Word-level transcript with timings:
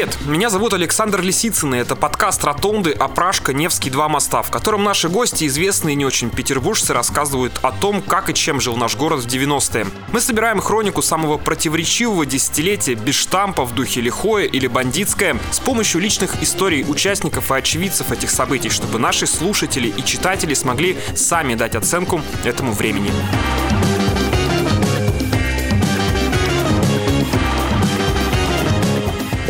Привет, 0.00 0.16
меня 0.24 0.48
зовут 0.48 0.72
Александр 0.72 1.20
Лисицын, 1.20 1.74
и 1.74 1.78
это 1.78 1.94
подкаст 1.94 2.42
«Ротонды. 2.42 2.90
Опрашка. 2.92 3.52
Невский. 3.52 3.90
Два 3.90 4.08
моста», 4.08 4.40
в 4.40 4.50
котором 4.50 4.82
наши 4.82 5.10
гости, 5.10 5.46
известные 5.46 5.92
и 5.92 5.96
не 5.96 6.06
очень 6.06 6.30
петербуржцы, 6.30 6.94
рассказывают 6.94 7.60
о 7.60 7.70
том, 7.70 8.00
как 8.00 8.30
и 8.30 8.34
чем 8.34 8.62
жил 8.62 8.76
наш 8.76 8.96
город 8.96 9.20
в 9.22 9.26
90-е. 9.26 9.86
Мы 10.10 10.22
собираем 10.22 10.58
хронику 10.62 11.02
самого 11.02 11.36
противоречивого 11.36 12.24
десятилетия 12.24 12.94
без 12.94 13.14
штампа 13.14 13.66
в 13.66 13.74
духе 13.74 14.00
лихое 14.00 14.46
или 14.46 14.68
бандитское 14.68 15.36
с 15.50 15.60
помощью 15.60 16.00
личных 16.00 16.42
историй 16.42 16.82
участников 16.88 17.50
и 17.50 17.56
очевидцев 17.56 18.10
этих 18.10 18.30
событий, 18.30 18.70
чтобы 18.70 18.98
наши 18.98 19.26
слушатели 19.26 19.88
и 19.88 20.02
читатели 20.02 20.54
смогли 20.54 20.96
сами 21.14 21.56
дать 21.56 21.74
оценку 21.74 22.22
этому 22.46 22.72
времени. 22.72 23.10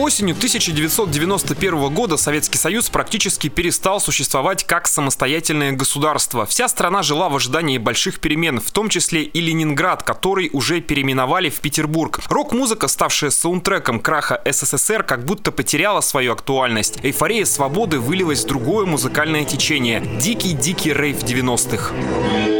Осенью 0.00 0.34
1991 0.34 1.92
года 1.92 2.16
Советский 2.16 2.56
Союз 2.56 2.88
практически 2.88 3.48
перестал 3.48 4.00
существовать 4.00 4.64
как 4.64 4.88
самостоятельное 4.88 5.72
государство. 5.72 6.46
Вся 6.46 6.68
страна 6.68 7.02
жила 7.02 7.28
в 7.28 7.36
ожидании 7.36 7.76
больших 7.76 8.18
перемен, 8.18 8.60
в 8.60 8.70
том 8.70 8.88
числе 8.88 9.24
и 9.24 9.40
Ленинград, 9.42 10.02
который 10.02 10.48
уже 10.54 10.80
переименовали 10.80 11.50
в 11.50 11.60
Петербург. 11.60 12.18
Рок-музыка, 12.30 12.88
ставшая 12.88 13.30
саундтреком 13.30 14.00
краха 14.00 14.40
СССР, 14.50 15.02
как 15.02 15.26
будто 15.26 15.52
потеряла 15.52 16.00
свою 16.00 16.32
актуальность. 16.32 17.00
Эйфория 17.02 17.44
свободы 17.44 17.98
вылилась 17.98 18.44
в 18.44 18.46
другое 18.46 18.86
музыкальное 18.86 19.44
течение– 19.44 20.00
дикий-дикий 20.18 20.94
рейв 20.94 21.18
90-х. 21.18 22.59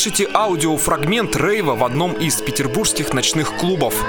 Слышите 0.00 0.26
аудиофрагмент 0.32 1.36
рейва 1.36 1.74
в 1.74 1.84
одном 1.84 2.14
из 2.14 2.40
петербургских 2.40 3.12
ночных 3.12 3.58
клубов. 3.58 4.02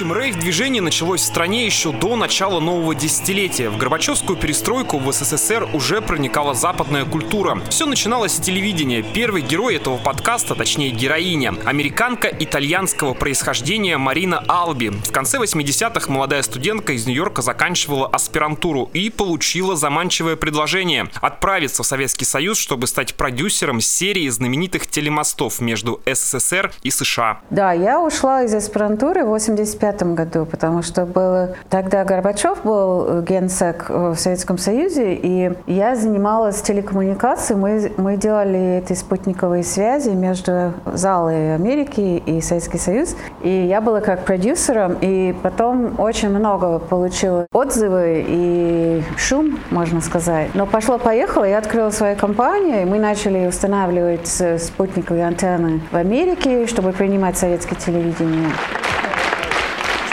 Впрочем, 0.00 0.16
рейв-движение 0.16 0.80
началось 0.80 1.20
в 1.20 1.24
стране 1.26 1.66
еще 1.66 1.92
до 1.92 2.16
начала 2.16 2.58
нового 2.58 2.94
десятилетия. 2.94 3.68
В 3.68 3.76
Горбачевскую 3.76 4.38
перестройку 4.38 4.98
в 4.98 5.12
СССР 5.12 5.68
уже 5.74 6.00
проникала 6.00 6.54
западная 6.54 7.04
культура. 7.04 7.60
Все 7.68 7.84
начиналось 7.84 8.32
с 8.32 8.40
телевидения. 8.40 9.02
Первый 9.02 9.42
герой 9.42 9.76
этого 9.76 9.98
подкаста, 9.98 10.54
точнее 10.54 10.88
героиня, 10.88 11.52
американка 11.66 12.28
итальянского 12.28 13.12
происхождения 13.12 13.98
Марина 13.98 14.42
Алби. 14.48 14.88
В 14.88 15.12
конце 15.12 15.36
80-х 15.36 16.10
молодая 16.10 16.40
студентка 16.44 16.94
из 16.94 17.06
Нью-Йорка 17.06 17.42
заканчивала 17.42 18.06
аспирантуру 18.06 18.88
и 18.94 19.10
получила 19.10 19.76
заманчивое 19.76 20.36
предложение 20.36 21.10
отправиться 21.20 21.82
в 21.82 21.86
Советский 21.86 22.24
Союз, 22.24 22.56
чтобы 22.56 22.86
стать 22.86 23.16
продюсером 23.16 23.82
серии 23.82 24.30
знаменитых 24.30 24.86
телемостов 24.86 25.60
между 25.60 26.00
СССР 26.10 26.72
и 26.82 26.90
США. 26.90 27.40
Да, 27.50 27.74
я 27.74 28.00
ушла 28.00 28.44
из 28.44 28.54
аспирантуры 28.54 29.26
в 29.26 29.28
85 29.28 29.89
1995 29.90 30.14
году, 30.14 30.46
потому 30.46 30.82
что 30.82 31.06
было... 31.06 31.54
Тогда 31.68 32.04
Горбачев 32.04 32.62
был 32.62 33.22
генсек 33.22 33.88
в 33.88 34.16
Советском 34.16 34.58
Союзе, 34.58 35.14
и 35.14 35.52
я 35.66 35.96
занималась 35.96 36.60
телекоммуникацией. 36.62 37.58
Мы, 37.58 37.92
мы 37.96 38.16
делали 38.16 38.78
эти 38.78 38.92
спутниковые 38.92 39.62
связи 39.62 40.10
между 40.10 40.72
залой 40.92 41.54
Америки 41.54 42.22
и 42.24 42.40
Советский 42.40 42.78
Союз. 42.78 43.16
И 43.42 43.50
я 43.50 43.80
была 43.80 44.00
как 44.00 44.24
продюсером, 44.24 44.96
и 45.00 45.34
потом 45.42 45.98
очень 45.98 46.30
много 46.30 46.78
получила 46.78 47.46
отзывы 47.52 48.24
и 48.26 49.02
шум, 49.16 49.58
можно 49.70 50.00
сказать. 50.00 50.50
Но 50.54 50.66
пошло-поехало, 50.66 51.44
я 51.44 51.58
открыла 51.58 51.90
свою 51.90 52.16
компанию, 52.16 52.82
и 52.82 52.84
мы 52.84 52.98
начали 52.98 53.46
устанавливать 53.46 54.28
спутниковые 54.58 55.26
антенны 55.26 55.80
в 55.90 55.96
Америке, 55.96 56.66
чтобы 56.66 56.92
принимать 56.92 57.38
советское 57.38 57.76
телевидение. 57.76 58.50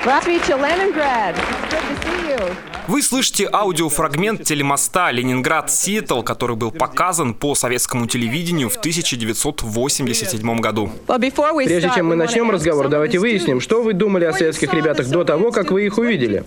Welcome 0.08 0.40
to 0.40 0.56
Leningrad. 0.56 1.36
It's 1.38 1.74
good 1.74 1.82
to 1.84 2.02
see 2.02 2.30
you. 2.30 2.67
Вы 2.88 3.02
слышите 3.02 3.50
аудиофрагмент 3.52 4.44
телемоста 4.44 5.12
Ленинград-Сиэтл, 5.12 6.22
который 6.22 6.56
был 6.56 6.72
показан 6.72 7.34
по 7.34 7.54
советскому 7.54 8.08
телевидению 8.08 8.70
в 8.70 8.78
1987 8.78 10.60
году. 10.60 10.90
Прежде 11.06 11.92
чем 11.94 12.08
мы 12.08 12.16
начнем 12.16 12.50
разговор, 12.50 12.88
давайте 12.88 13.20
выясним, 13.20 13.60
что 13.60 13.84
вы 13.84 13.92
думали 13.92 14.24
о 14.24 14.32
советских 14.32 14.74
ребятах 14.74 15.08
до 15.10 15.26
того, 15.26 15.52
как 15.52 15.72
вы 15.72 15.86
их 15.86 15.98
увидели. 15.98 16.46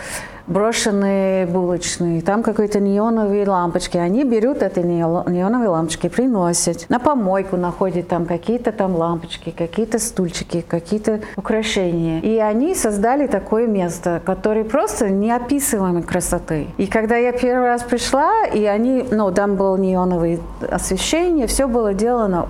брошенные 0.51 1.45
булочные, 1.45 2.21
там 2.21 2.43
какие-то 2.43 2.79
неоновые 2.79 3.47
лампочки. 3.47 3.97
Они 3.97 4.23
берут 4.23 4.61
эти 4.61 4.79
неоновые 4.79 5.69
лампочки, 5.69 6.09
приносят. 6.09 6.85
На 6.89 6.99
помойку 6.99 7.57
находят 7.57 8.07
там 8.07 8.25
какие-то 8.25 8.71
там 8.71 8.95
лампочки, 8.95 9.51
какие-то 9.51 9.99
стульчики, 9.99 10.61
какие-то 10.67 11.21
украшения. 11.37 12.19
И 12.19 12.37
они 12.37 12.75
создали 12.75 13.27
такое 13.27 13.67
место, 13.67 14.21
которое 14.25 14.63
просто 14.63 15.09
неописываемой 15.09 16.03
красоты. 16.03 16.67
И 16.77 16.87
когда 16.87 17.15
я 17.15 17.31
первый 17.31 17.67
раз 17.67 17.83
пришла, 17.83 18.45
и 18.45 18.65
они, 18.65 19.05
ну, 19.09 19.31
там 19.31 19.55
было 19.55 19.77
неоновое 19.77 20.39
освещение, 20.69 21.47
все 21.47 21.67
было 21.67 21.93
сделано 21.93 22.47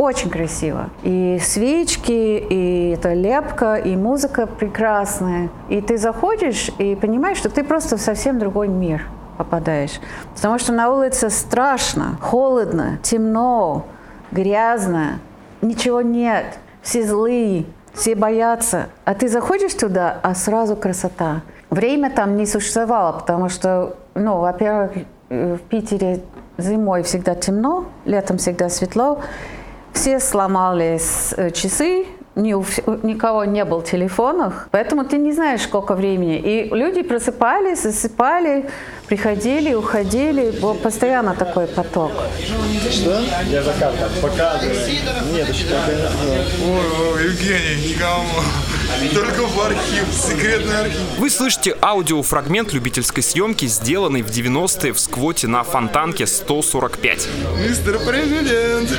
очень 0.00 0.30
красиво. 0.30 0.88
И 1.02 1.38
свечки, 1.42 2.10
и 2.10 2.94
эта 2.94 3.12
лепка, 3.12 3.74
и 3.74 3.96
музыка 3.96 4.46
прекрасная. 4.46 5.50
И 5.68 5.82
ты 5.82 5.98
заходишь 5.98 6.70
и 6.78 6.94
понимаешь, 6.94 7.36
что 7.36 7.50
ты 7.50 7.62
просто 7.62 7.98
в 7.98 8.00
совсем 8.00 8.38
другой 8.38 8.68
мир 8.68 9.06
попадаешь. 9.36 10.00
Потому 10.34 10.58
что 10.58 10.72
на 10.72 10.90
улице 10.90 11.28
страшно, 11.28 12.16
холодно, 12.22 12.98
темно, 13.02 13.84
грязно, 14.32 15.18
ничего 15.60 16.00
нет, 16.00 16.46
все 16.80 17.06
злые, 17.06 17.66
все 17.92 18.14
боятся. 18.14 18.86
А 19.04 19.12
ты 19.12 19.28
заходишь 19.28 19.74
туда, 19.74 20.18
а 20.22 20.34
сразу 20.34 20.76
красота. 20.76 21.42
Время 21.68 22.10
там 22.10 22.38
не 22.38 22.46
существовало, 22.46 23.12
потому 23.12 23.50
что, 23.50 23.96
ну, 24.14 24.38
во-первых, 24.38 24.92
в 25.28 25.58
Питере 25.68 26.22
зимой 26.56 27.02
всегда 27.02 27.34
темно, 27.34 27.84
летом 28.06 28.38
всегда 28.38 28.70
светло. 28.70 29.18
Все 29.92 30.20
сломались 30.20 31.34
э, 31.36 31.50
часы, 31.50 32.06
ни 32.36 32.54
у, 32.54 32.64
никого 33.02 33.44
не 33.44 33.64
было 33.64 33.82
телефонов, 33.82 34.68
поэтому 34.70 35.04
ты 35.04 35.18
не 35.18 35.32
знаешь, 35.32 35.62
сколько 35.62 35.94
времени. 35.94 36.38
И 36.38 36.68
люди 36.74 37.02
просыпались, 37.02 37.82
засыпали, 37.82 38.70
приходили, 39.08 39.74
уходили. 39.74 40.50
Был 40.60 40.74
постоянно 40.74 41.34
такой 41.34 41.66
поток. 41.66 42.12
Что? 42.90 43.20
Я 43.50 43.62
закат 43.62 43.94
показываю. 44.22 44.74
Нет, 45.32 45.48
еще 45.48 45.66
Ой, 46.64 47.24
Евгений, 47.24 47.92
никому. 47.92 48.42
Только 49.14 49.46
в 49.46 49.60
архив, 49.60 50.04
секретный 50.12 50.80
архив. 50.80 51.18
Вы 51.18 51.30
слышите 51.30 51.76
аудиофрагмент 51.80 52.72
любительской 52.72 53.22
съемки, 53.22 53.66
сделанный 53.66 54.22
в 54.22 54.28
90-е 54.28 54.92
в 54.92 55.00
сквоте 55.00 55.46
на 55.46 55.62
Фонтанке 55.62 56.26
145. 56.26 57.28
Мистер 57.66 57.98
Президент. 58.00 58.90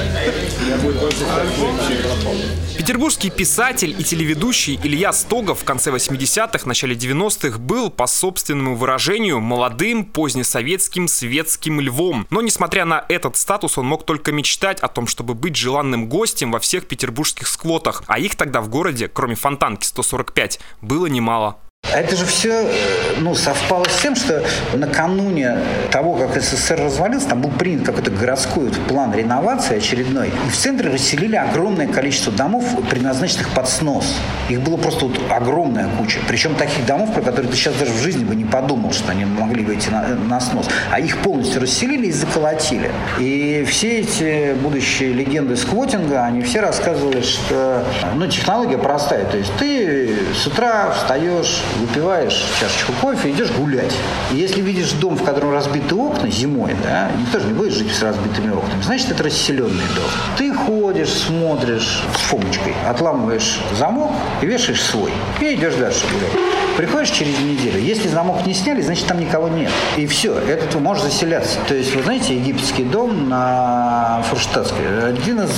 Петербургский 2.78 3.30
писатель 3.30 3.96
и 3.98 4.04
телеведущий 4.04 4.80
Илья 4.84 5.14
Стогов 5.14 5.62
в 5.62 5.64
конце 5.64 5.92
80-х, 5.92 6.66
начале 6.66 6.96
90-х 6.96 7.60
был, 7.60 7.92
по 7.92 8.08
собственному 8.08 8.76
выражению, 8.76 9.40
молодым, 9.40 10.04
позднесоветским 10.04 11.08
светским 11.08 11.80
львом. 11.80 12.26
Но, 12.32 12.42
несмотря 12.42 12.86
на 12.86 13.06
этот 13.08 13.38
статус, 13.38 13.78
он 13.78 13.86
мог 13.86 14.06
только 14.06 14.32
мечтать 14.32 14.80
о 14.80 14.88
том, 14.88 15.06
чтобы 15.06 15.36
быть 15.36 15.56
желанным 15.56 16.10
гостем 16.10 16.52
во 16.52 16.60
всех 16.60 16.88
петербургских 16.88 17.48
сквотах, 17.48 18.04
а 18.08 18.18
их 18.18 18.36
тогда 18.36 18.62
в 18.62 18.70
городе, 18.70 19.08
кроме 19.08 19.36
Фонтанки 19.36 19.81
145, 19.84 20.60
было 20.82 21.08
немало. 21.08 21.60
А 21.94 22.00
это 22.00 22.16
же 22.16 22.26
все 22.26 22.68
э, 22.68 22.72
ну, 23.20 23.36
совпало 23.36 23.84
с 23.90 24.02
тем, 24.02 24.16
что 24.16 24.42
накануне 24.74 25.58
того, 25.92 26.14
как 26.14 26.42
СССР 26.42 26.80
развалился, 26.80 27.28
там 27.28 27.42
был 27.42 27.50
принят 27.50 27.86
какой-то 27.86 28.12
городской 28.12 28.72
план 28.88 29.14
реновации 29.14 29.78
очередной. 29.78 30.30
И 30.30 30.50
в 30.50 30.56
центре 30.56 30.90
расселили 30.90 31.36
огромное 31.36 31.88
количество 31.88 32.32
домов, 32.32 32.64
предназначенных 32.90 33.50
под 33.50 33.68
снос. 33.68 34.16
Их 34.48 34.62
было 34.62 34.78
просто 34.78 35.06
вот 35.06 35.20
огромная 35.30 35.90
куча. 35.98 36.20
Причем 36.30 36.56
таких 36.56 36.86
домов, 36.86 37.14
про 37.14 37.22
которые 37.22 37.52
ты 37.52 37.58
сейчас 37.58 37.74
даже 37.76 37.92
в 37.92 38.02
жизни 38.02 38.24
бы 38.24 38.36
не 38.36 38.46
подумал, 38.46 38.94
что 38.94 39.12
они 39.12 39.26
могли 39.26 39.66
выйти 39.66 39.90
на, 39.90 40.08
на 40.08 40.40
снос. 40.40 40.70
А 40.92 41.00
их 41.00 41.18
полностью 41.18 41.60
расселили 41.60 42.08
и 42.08 42.12
заколотили. 42.12 42.90
И 43.20 43.66
все 43.70 44.00
эти 44.00 44.54
будущие 44.54 45.12
легенды 45.12 45.58
сквотинга, 45.58 46.24
они 46.24 46.42
все 46.42 46.62
рассказывали, 46.62 47.22
что 47.22 47.84
ну, 48.16 48.28
технология 48.28 48.78
простая. 48.78 49.26
То 49.26 49.38
есть 49.38 49.52
ты 49.60 50.16
с 50.34 50.48
утра 50.48 50.92
встаешь, 50.92 51.62
выпиваешь 51.80 52.46
чашечку 52.60 52.94
кофе, 53.02 53.32
идешь 53.32 53.52
гулять. 53.52 53.94
И 54.32 54.38
если 54.38 54.62
видишь 54.62 54.92
дом, 54.94 55.16
в 55.16 55.24
котором 55.24 55.52
разбиты 55.52 55.96
окна 55.96 56.30
зимой, 56.30 56.76
да, 56.84 57.12
никто 57.18 57.40
же 57.40 57.48
не 57.48 57.54
будет 57.54 57.74
жить 57.74 57.94
с 57.94 58.02
разбитыми 58.02 58.52
окнами, 58.52 58.82
значит, 58.82 59.12
это 59.12 59.24
расселенный 59.24 59.86
дом. 59.96 60.10
Ты 60.38 60.54
ходишь, 60.54 61.10
смотришь 61.10 62.04
с 62.16 62.20
фомочкой, 62.30 62.76
отламываешь 62.88 63.60
замок 63.78 64.12
и 64.42 64.46
вешаешь 64.46 64.82
свой. 64.82 65.12
И 65.40 65.54
идешь 65.54 65.76
дальше 65.76 66.06
гулять. 66.08 66.61
Приходишь 66.78 67.10
через 67.10 67.40
неделю, 67.40 67.80
если 67.80 68.08
замок 68.08 68.46
не 68.46 68.54
сняли, 68.54 68.82
значит, 68.82 69.06
там 69.06 69.20
никого 69.20 69.48
нет. 69.50 69.72
И 69.98 70.06
все, 70.08 70.38
этот 70.38 70.80
можешь 70.80 71.04
заселяться. 71.04 71.60
То 71.68 71.76
есть, 71.76 71.96
вы 71.96 72.04
знаете, 72.04 72.36
египетский 72.36 72.84
дом 72.84 73.30
на 73.30 74.24
Фурштадтской, 74.30 75.10
один 75.10 75.42
из 75.42 75.52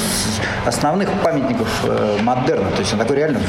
основных 0.66 1.10
памятников 1.24 1.68
э, 1.84 2.18
модерна. 2.22 2.70
То 2.72 2.80
есть, 2.80 2.94
он 2.94 3.00
такой 3.00 3.18
реально, 3.18 3.40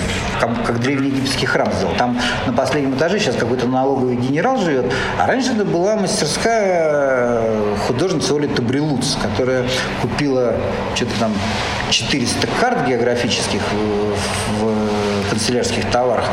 как, 0.41 0.51
как 0.65 0.81
древний 0.81 1.09
египетский 1.09 1.47
храм 1.47 1.71
сделал. 1.73 1.95
Там 1.97 2.19
на 2.47 2.53
последнем 2.53 2.95
этаже 2.95 3.19
сейчас 3.19 3.37
какой-то 3.37 3.67
налоговый 3.67 4.17
генерал 4.17 4.59
живет, 4.59 4.93
а 5.19 5.27
раньше 5.27 5.53
это 5.53 5.65
была 5.65 5.97
мастерская 5.97 7.43
художница 7.87 8.35
Оля 8.35 8.49
Табрилуц, 8.49 9.17
которая 9.21 9.65
купила 10.03 10.55
что-то 10.95 11.13
там 11.19 11.33
400 11.91 12.47
карт 12.61 12.87
географических 12.87 13.61
в, 13.73 14.65
в 14.65 15.14
канцелярских 15.35 15.91
товарах. 15.91 16.27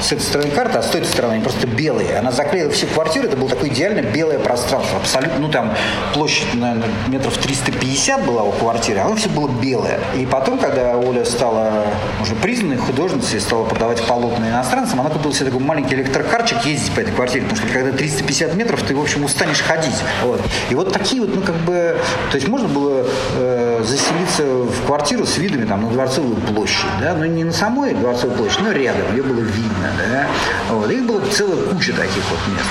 С 0.00 0.12
этой 0.12 0.20
стороны 0.20 0.50
карта, 0.50 0.80
а 0.80 0.82
с 0.82 0.88
той 0.88 1.04
стороны 1.04 1.34
они 1.34 1.42
просто 1.42 1.66
белые. 1.66 2.18
Она 2.18 2.32
заклеила 2.32 2.70
все 2.70 2.86
квартиры, 2.86 3.28
это 3.28 3.36
было 3.36 3.48
такое 3.48 3.68
идеально 3.68 4.02
белое 4.02 4.38
пространство. 4.38 4.98
Абсолютно, 4.98 5.38
ну 5.38 5.48
там 5.48 5.74
площадь, 6.12 6.52
наверное, 6.54 6.88
метров 7.06 7.36
350 7.38 8.26
была 8.26 8.42
у 8.42 8.50
квартиры, 8.50 8.98
а 8.98 9.06
оно 9.06 9.14
все 9.14 9.28
было 9.28 9.48
белое. 9.48 10.00
И 10.16 10.26
потом, 10.26 10.58
когда 10.58 10.96
Оля 10.96 11.24
стала 11.24 11.84
уже 12.20 12.34
признанной 12.34 12.78
художницей, 12.78 13.40
стала 13.40 13.64
продавать 13.64 14.02
полотна 14.02 14.48
иностранцам, 14.48 15.00
она 15.00 15.10
купила 15.10 15.32
себе 15.32 15.46
такой 15.46 15.60
маленький 15.60 15.94
электрокарчик 15.94 16.64
ездить 16.64 16.92
по 16.92 17.00
этой 17.00 17.12
квартире, 17.14 17.44
потому 17.44 17.62
что 17.62 17.72
когда 17.72 17.96
350 17.96 18.54
метров, 18.54 18.82
ты, 18.82 18.96
в 18.96 19.00
общем, 19.00 19.24
устанешь 19.24 19.60
ходить. 19.60 19.96
Вот. 20.24 20.40
И 20.70 20.74
вот 20.74 20.92
такие 20.92 21.22
вот, 21.22 21.34
ну, 21.34 21.42
как 21.42 21.56
бы, 21.56 21.96
то 22.30 22.34
есть 22.34 22.48
можно 22.48 22.66
было 22.66 23.06
э, 23.36 23.84
заселиться 23.86 24.42
в 24.42 24.86
квартиру 24.86 25.26
с 25.26 25.38
видами 25.38 25.64
там 25.64 25.82
на 25.82 25.90
Дворцовую 25.90 26.36
площадь, 26.36 26.86
да, 27.00 27.14
но 27.14 27.24
не 27.26 27.44
на 27.44 27.52
самой 27.52 27.94
Дворцовой 27.94 28.36
площади, 28.36 28.47
но 28.60 28.72
рядом, 28.72 29.14
ее 29.14 29.22
было 29.22 29.40
видно, 29.40 29.92
да. 29.98 30.28
Вот. 30.70 30.90
Их 30.90 31.04
было 31.04 31.26
целая 31.30 31.62
куча 31.66 31.92
таких 31.92 32.24
вот 32.30 32.38
мест. 32.54 32.68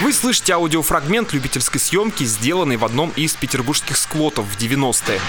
Вы 0.00 0.12
слышите 0.12 0.52
аудиофрагмент 0.52 1.32
любительской 1.32 1.80
съемки, 1.80 2.24
сделанный 2.24 2.76
в 2.76 2.84
одном 2.84 3.10
из 3.16 3.34
петербургских 3.34 3.96
сквотов 3.96 4.44
в 4.46 4.58
90-е. 4.58 5.20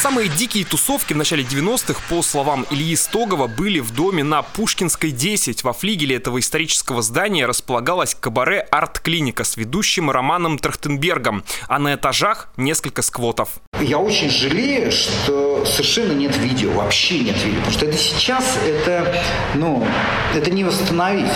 Самые 0.00 0.28
дикие 0.28 0.64
тусовки 0.64 1.12
в 1.12 1.16
начале 1.16 1.42
90-х, 1.42 2.00
по 2.08 2.22
словам 2.22 2.64
Ильи 2.70 2.94
Стогова, 2.94 3.48
были 3.48 3.80
в 3.80 3.92
доме 3.92 4.22
на 4.22 4.42
Пушкинской 4.42 5.10
10. 5.10 5.64
Во 5.64 5.72
флигеле 5.72 6.14
этого 6.14 6.38
исторического 6.38 7.02
здания 7.02 7.46
располагалась 7.46 8.14
кабаре 8.14 8.60
«Арт-клиника» 8.60 9.42
с 9.42 9.56
ведущим 9.56 10.08
Романом 10.08 10.60
Трахтенбергом, 10.60 11.42
а 11.66 11.80
на 11.80 11.96
этажах 11.96 12.48
несколько 12.56 13.02
сквотов. 13.02 13.54
Я 13.80 13.98
очень 13.98 14.30
жалею, 14.30 14.92
что 14.92 15.64
совершенно 15.66 16.12
нет 16.12 16.36
видео, 16.36 16.70
вообще 16.70 17.18
нет 17.18 17.44
видео, 17.44 17.58
потому 17.58 17.72
что 17.72 17.86
это 17.86 17.96
сейчас, 17.96 18.56
это, 18.64 19.20
ну, 19.54 19.84
это 20.32 20.52
не 20.52 20.62
восстановить. 20.62 21.32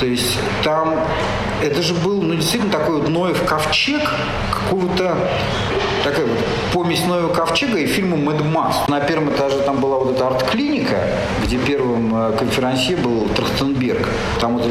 То 0.00 0.06
есть 0.06 0.38
там, 0.64 1.06
это 1.62 1.82
же 1.82 1.92
был, 1.92 2.22
ну, 2.22 2.34
действительно 2.34 2.72
такой 2.72 2.98
вот 2.98 3.10
Ноев 3.10 3.44
ковчег 3.44 4.10
какого-то 4.50 5.18
такая 6.06 6.26
вот 6.26 6.38
помесь 6.72 7.04
Ноева 7.04 7.32
ковчега 7.34 7.78
и 7.78 7.86
фильма 7.86 8.16
«Мэд 8.16 8.44
Макс». 8.44 8.88
На 8.88 9.00
первом 9.00 9.30
этаже 9.30 9.58
там 9.62 9.80
была 9.80 9.98
вот 9.98 10.14
эта 10.14 10.28
арт-клиника, 10.28 10.96
где 11.44 11.58
первым 11.58 12.14
э, 12.14 12.36
конферансье 12.38 12.96
был 12.96 13.26
Трахтенберг. 13.34 14.08
Там 14.40 14.58
вот 14.58 14.70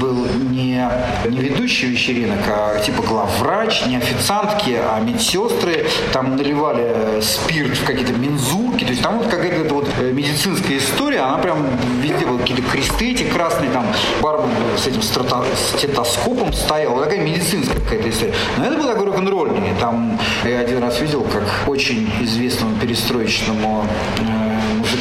был 0.00 0.26
не, 0.60 0.88
не 1.28 1.38
ведущие 1.40 1.90
вечеринок, 1.90 2.40
а 2.48 2.78
типа 2.78 3.02
главврач, 3.02 3.86
не 3.86 3.96
официантки, 3.96 4.78
а 4.78 5.00
медсестры. 5.00 5.86
Там 6.12 6.36
наливали 6.36 7.20
спирт 7.20 7.76
в 7.76 7.84
какие-то 7.84 8.12
мензурки. 8.12 8.84
То 8.84 8.90
есть 8.90 9.02
там 9.02 9.18
вот 9.18 9.28
какая-то 9.28 9.74
вот 9.74 9.88
э, 9.98 10.12
медицинская 10.12 10.78
история, 10.78 11.20
она 11.20 11.38
прям 11.38 11.66
везде 12.02 12.26
были 12.26 12.38
какие-то 12.38 12.62
кресты 12.62 13.12
эти 13.12 13.24
красные, 13.24 13.70
там 13.70 13.86
бар 14.20 14.40
с 14.76 14.86
этим 14.86 15.02
стетоскопом 15.02 16.52
стоял. 16.52 16.94
Вот 16.94 17.04
такая 17.04 17.20
медицинская 17.20 17.80
какая-то 17.80 18.10
история. 18.10 18.34
Но 18.58 18.66
это 18.66 18.76
был 18.76 18.86
такой 18.86 19.06
рок-н-ролльный. 19.06 19.72
Там 19.78 20.18
я 20.44 20.60
один 20.60 20.82
раз 20.82 21.00
видел, 21.00 21.22
как 21.22 21.68
очень 21.68 22.10
известному 22.20 22.76
перестроечному 22.76 23.84
э, 24.18 24.49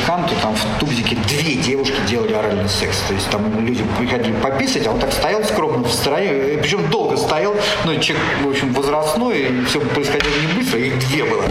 музыканту 0.10 0.34
там 0.42 0.56
в 0.56 0.80
тубзике 0.80 1.16
две 1.28 1.56
девушки 1.56 1.96
делали 2.08 2.34
оральный 2.34 2.70
секс. 2.70 3.00
То 3.08 3.14
есть 3.14 3.30
там 3.30 3.66
люди 3.66 3.84
приходили 3.98 4.34
пописать, 4.34 4.88
а 4.88 4.92
он 4.92 5.00
так 5.00 5.12
стоял 5.12 5.44
скромно 5.44 5.88
в 5.88 5.92
стороне, 5.92 6.58
причем 6.62 6.90
долго 6.90 7.16
стоял, 7.18 7.54
но 7.86 7.96
человек, 7.96 8.26
в 8.44 8.50
общем, 8.50 8.74
возрастной, 8.74 9.40
и 9.40 9.66
все 9.66 9.80
происходило 9.80 10.34
не 10.48 10.54
быстро, 10.54 10.80
их 10.80 10.98
две 11.00 11.24
было. 11.26 11.44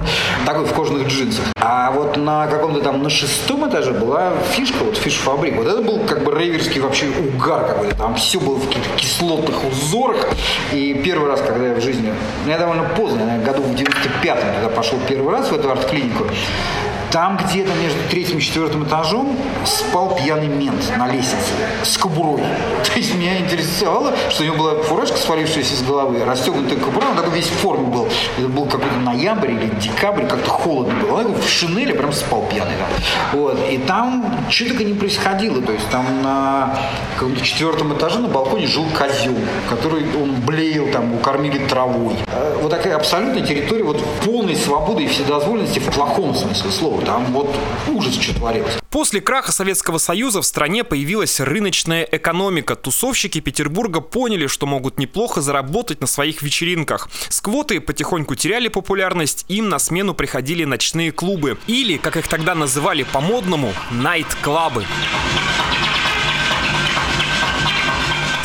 Такой 0.44 0.64
в 0.64 0.72
кожаных 0.72 1.06
джинсах. 1.08 1.44
А 1.56 1.90
вот 1.90 2.16
на 2.16 2.46
каком-то 2.46 2.80
там 2.80 3.02
на 3.02 3.10
шестом 3.10 3.68
этаже 3.68 3.92
была 3.92 4.32
фишка, 4.52 4.82
вот 4.82 4.96
фиш-фабрик. 4.96 5.56
Вот 5.56 5.66
это 5.66 5.82
был 5.82 6.00
как 6.00 6.24
бы 6.24 6.34
рейверский 6.34 6.80
вообще 6.80 7.06
угар 7.06 7.66
какой-то. 7.66 7.94
Там 7.94 8.16
все 8.16 8.40
было 8.40 8.56
в 8.56 8.66
каких-то 8.66 8.88
кислотных 8.96 9.64
узорах. 9.64 10.28
И 10.72 11.00
первый 11.04 11.28
раз, 11.28 11.40
когда 11.40 11.68
я 11.68 11.74
в 11.74 11.80
жизни, 11.80 12.12
ну, 12.44 12.50
я 12.50 12.58
довольно 12.58 12.84
поздно, 12.96 13.38
я, 13.38 13.38
году 13.38 13.62
в 13.62 13.74
95-м, 13.74 14.54
когда 14.54 14.68
пошел 14.74 14.98
первый 15.06 15.32
раз 15.32 15.50
в 15.50 15.54
эту 15.54 15.70
арт-клинику, 15.70 16.24
там 17.10 17.38
где-то 17.38 17.72
между 17.74 17.98
третьим 18.10 18.38
и 18.38 18.40
четвертым 18.40 18.84
этажом 18.84 19.36
спал 19.64 20.14
пьяный 20.16 20.48
мент 20.48 20.92
на 20.96 21.08
лестнице 21.08 21.52
с 21.82 21.96
кобурой. 21.96 22.44
То 22.84 22.92
есть 22.98 23.14
меня 23.14 23.38
интересовало, 23.38 24.14
что 24.30 24.42
у 24.42 24.46
него 24.46 24.56
была 24.56 24.82
фуражка, 24.82 25.16
свалившаяся 25.16 25.76
с 25.76 25.82
головы, 25.82 26.24
расстегнутая 26.24 26.78
кобура, 26.78 27.06
он 27.06 27.16
такой 27.16 27.34
весь 27.34 27.48
в 27.48 27.54
форме 27.54 27.86
был. 27.86 28.08
Это 28.38 28.48
был 28.48 28.66
какой-то 28.66 28.96
ноябрь 28.96 29.52
или 29.52 29.70
декабрь, 29.80 30.26
как-то 30.26 30.50
холодно 30.50 30.94
было. 30.94 31.20
Он 31.20 31.34
в 31.34 31.48
шинели 31.48 31.92
прям 31.92 32.12
спал 32.12 32.44
пьяный. 32.50 32.74
Вот. 33.32 33.58
И 33.70 33.78
там 33.78 34.46
что 34.48 34.74
то 34.74 34.84
не 34.84 34.94
происходило. 34.94 35.62
То 35.62 35.72
есть 35.72 35.88
там 35.90 36.22
на 36.22 36.76
каком-то 37.14 37.44
четвертом 37.44 37.96
этаже 37.96 38.18
на 38.18 38.28
балконе 38.28 38.66
жил 38.66 38.84
козел, 38.96 39.34
который 39.68 40.04
он 40.20 40.34
блеял, 40.40 40.86
там, 40.86 41.10
его 41.10 41.18
кормили 41.22 41.58
травой. 41.66 42.16
Э, 42.26 42.58
вот 42.60 42.70
такая 42.70 42.96
абсолютная 42.96 43.42
территория 43.42 43.82
вот 43.82 44.02
полной 44.24 44.56
свободы 44.56 45.04
и 45.04 45.06
вседозволенности 45.06 45.78
в 45.78 45.90
плохом 45.90 46.34
смысле 46.34 46.70
слова. 46.70 46.97
Там 47.04 47.24
вот 47.32 47.54
ужас 47.88 48.14
что 48.14 48.34
творилось. 48.34 48.78
После 48.90 49.20
краха 49.20 49.52
Советского 49.52 49.98
Союза 49.98 50.42
в 50.42 50.46
стране 50.46 50.84
появилась 50.84 51.40
рыночная 51.40 52.02
экономика. 52.02 52.74
Тусовщики 52.74 53.40
Петербурга 53.40 54.00
поняли, 54.00 54.46
что 54.46 54.66
могут 54.66 54.98
неплохо 54.98 55.40
заработать 55.40 56.00
на 56.00 56.06
своих 56.06 56.42
вечеринках. 56.42 57.08
Сквоты 57.28 57.80
потихоньку 57.80 58.34
теряли 58.34 58.68
популярность, 58.68 59.44
им 59.48 59.68
на 59.68 59.78
смену 59.78 60.14
приходили 60.14 60.64
ночные 60.64 61.12
клубы. 61.12 61.58
Или, 61.66 61.96
как 61.96 62.16
их 62.16 62.28
тогда 62.28 62.54
называли 62.54 63.02
по-модному, 63.02 63.72
найт-клабы. 63.90 64.84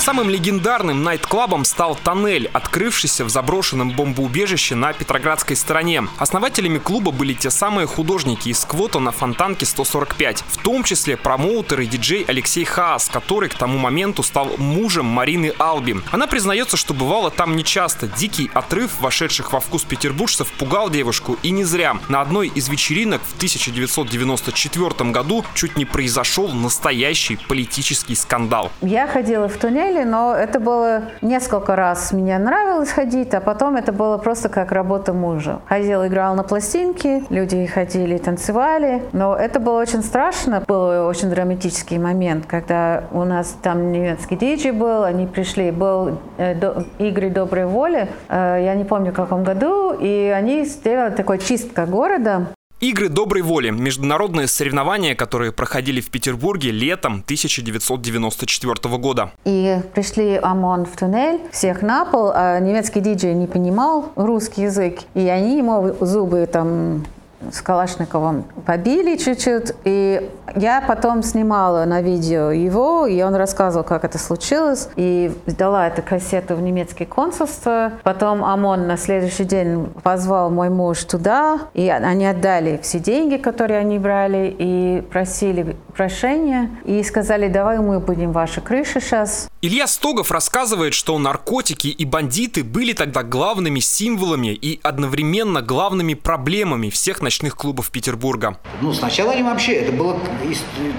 Самым 0.04 0.30
легендарным 0.30 1.02
найт-клабом 1.02 1.64
стал 1.64 1.96
«Тоннель», 1.96 2.50
открывшийся 2.52 3.24
в 3.24 3.30
заброшенном 3.30 3.92
бомбоубежище 3.92 4.76
на 4.76 4.92
Петроградской 4.92 5.56
стороне. 5.56 6.04
Основателями 6.18 6.78
клуба 6.78 7.12
были 7.12 7.32
те 7.32 7.50
самые 7.50 7.88
художники 7.88 8.50
из 8.50 8.66
квота 8.66 9.00
на 9.00 9.14
Фонтанке 9.14 9.66
145, 9.66 10.44
в 10.46 10.62
том 10.62 10.84
числе 10.84 11.16
промоутер 11.16 11.80
и 11.80 11.86
диджей 11.86 12.26
Алексей 12.28 12.66
Хаас, 12.66 13.08
который 13.08 13.48
к 13.48 13.54
тому 13.54 13.80
моменту 13.80 14.24
стал 14.24 14.58
мужем 14.58 15.06
Марины 15.06 15.54
Алби. 15.58 15.96
Она 16.12 16.28
признается, 16.28 16.76
что 16.76 16.94
бывало 16.94 17.32
там 17.32 17.56
нечасто. 17.56 18.08
Дикий 18.08 18.52
отрыв 18.54 19.00
вошедших 19.00 19.54
во 19.54 19.62
вкус 19.62 19.84
петербуржцев 19.84 20.52
пугал 20.52 20.90
девушку, 20.90 21.38
и 21.44 21.50
не 21.50 21.64
зря. 21.64 21.96
На 22.10 22.20
одной 22.20 22.50
из 22.50 22.68
вечеринок 22.68 23.22
в 23.22 23.38
1994 23.38 25.12
году 25.12 25.46
чуть 25.54 25.78
не 25.78 25.86
произошел 25.86 26.50
настоящий 26.50 27.38
политический 27.38 28.16
скандал. 28.16 28.70
Я 28.82 29.08
ходила 29.08 29.48
в 29.48 29.56
туннель 29.56 29.93
ходили, 29.94 30.04
но 30.04 30.36
это 30.36 30.60
было 30.60 31.04
несколько 31.22 31.76
раз 31.76 32.12
мне 32.12 32.38
нравилось 32.38 32.92
ходить, 32.92 33.34
а 33.34 33.42
потом 33.42 33.76
это 33.76 33.92
было 33.92 34.18
просто 34.18 34.50
как 34.50 34.72
работа 34.72 35.14
мужа. 35.14 35.60
Ходил, 35.68 36.06
играл 36.06 36.36
на 36.36 36.44
пластинке, 36.44 37.24
люди 37.30 37.66
ходили, 37.66 38.18
танцевали, 38.18 39.04
но 39.14 39.36
это 39.36 39.60
было 39.60 39.80
очень 39.82 40.04
страшно, 40.04 40.64
был 40.68 41.08
очень 41.08 41.30
драматический 41.30 41.98
момент, 41.98 42.46
когда 42.48 43.04
у 43.12 43.24
нас 43.24 43.56
там 43.62 43.92
немецкий 43.92 44.36
диджей 44.36 44.72
был, 44.72 45.04
они 45.04 45.28
пришли, 45.28 45.72
был 45.72 46.20
э, 46.38 46.56
до, 46.56 46.86
игры 47.00 47.30
доброй 47.30 47.66
воли, 47.66 48.08
э, 48.30 48.62
я 48.64 48.76
не 48.76 48.84
помню 48.84 49.12
в 49.12 49.16
каком 49.16 49.44
году, 49.44 49.94
и 49.94 50.34
они 50.36 50.66
сделали 50.66 51.12
такой 51.12 51.38
чистка 51.40 51.86
города, 51.86 52.48
Игры 52.84 53.08
доброй 53.08 53.44
воли– 53.44 53.70
международные 53.72 54.48
соревнования, 54.48 55.16
которые 55.16 55.54
проходили 55.54 56.02
в 56.02 56.12
Петербурге 56.12 56.72
летом 56.72 57.24
1994 57.24 58.98
года. 58.98 59.32
И 59.46 59.80
пришли 59.96 60.36
ОМОН 60.36 60.88
в 60.88 60.98
туннель, 60.98 61.40
всех 61.54 61.82
на 61.82 62.04
пол, 62.04 62.34
а 62.36 62.60
немецкий 62.60 63.00
диджей 63.00 63.36
не 63.36 63.48
понимал 63.48 64.12
русский 64.18 64.64
язык, 64.64 65.00
и 65.14 65.22
они 65.22 65.60
ему 65.60 65.96
зубы 66.02 66.46
там 66.52 67.06
с 67.52 67.62
Калашниковым 67.62 68.46
побили 68.66 69.16
чуть-чуть, 69.18 69.74
и 69.84 70.30
я 70.56 70.82
потом 70.82 71.24
снимала 71.24 71.86
на 71.86 72.02
видео 72.02 72.52
его, 72.52 73.06
и 73.06 73.22
он 73.22 73.36
рассказывал, 73.36 73.84
как 73.84 74.04
это 74.06 74.18
случилось, 74.18 74.90
и 74.96 75.32
сдала 75.46 75.88
эту 75.88 76.02
кассету 76.02 76.56
в 76.56 76.62
немецкое 76.62 77.08
консульство. 77.08 77.94
Потом 78.04 78.44
ОМОН 78.44 78.88
на 78.88 78.98
следующий 78.98 79.46
день 79.46 79.88
позвал 80.04 80.50
мой 80.50 80.70
муж 80.70 81.04
туда, 81.04 81.60
и 81.74 81.90
они 81.90 82.26
отдали 82.26 82.80
все 82.82 83.00
деньги, 83.00 83.38
которые 83.38 83.80
они 83.80 84.00
брали, 84.00 84.56
и 84.58 85.02
просили 85.12 85.76
прощения, 85.96 86.70
и 86.86 87.02
сказали, 87.04 87.48
давай 87.48 87.80
мы 87.80 88.00
будем 88.00 88.32
ваши 88.32 88.62
крыши 88.62 89.00
сейчас. 89.00 89.50
Илья 89.66 89.88
Стогов 89.88 90.30
рассказывает, 90.30 90.94
что 90.94 91.18
наркотики 91.18 91.88
и 91.88 92.04
бандиты 92.04 92.66
были 92.66 92.92
тогда 92.92 93.24
главными 93.24 93.80
символами 93.80 94.48
и 94.48 94.82
одновременно 94.84 95.62
главными 95.62 96.16
проблемами 96.16 96.90
всех 96.90 97.22
ночных 97.22 97.56
клубов 97.56 97.90
Петербурга? 97.90 98.58
Ну, 98.82 98.92
сначала 98.92 99.32
они 99.32 99.42
вообще, 99.42 99.76
это 99.76 99.94
было, 99.94 100.20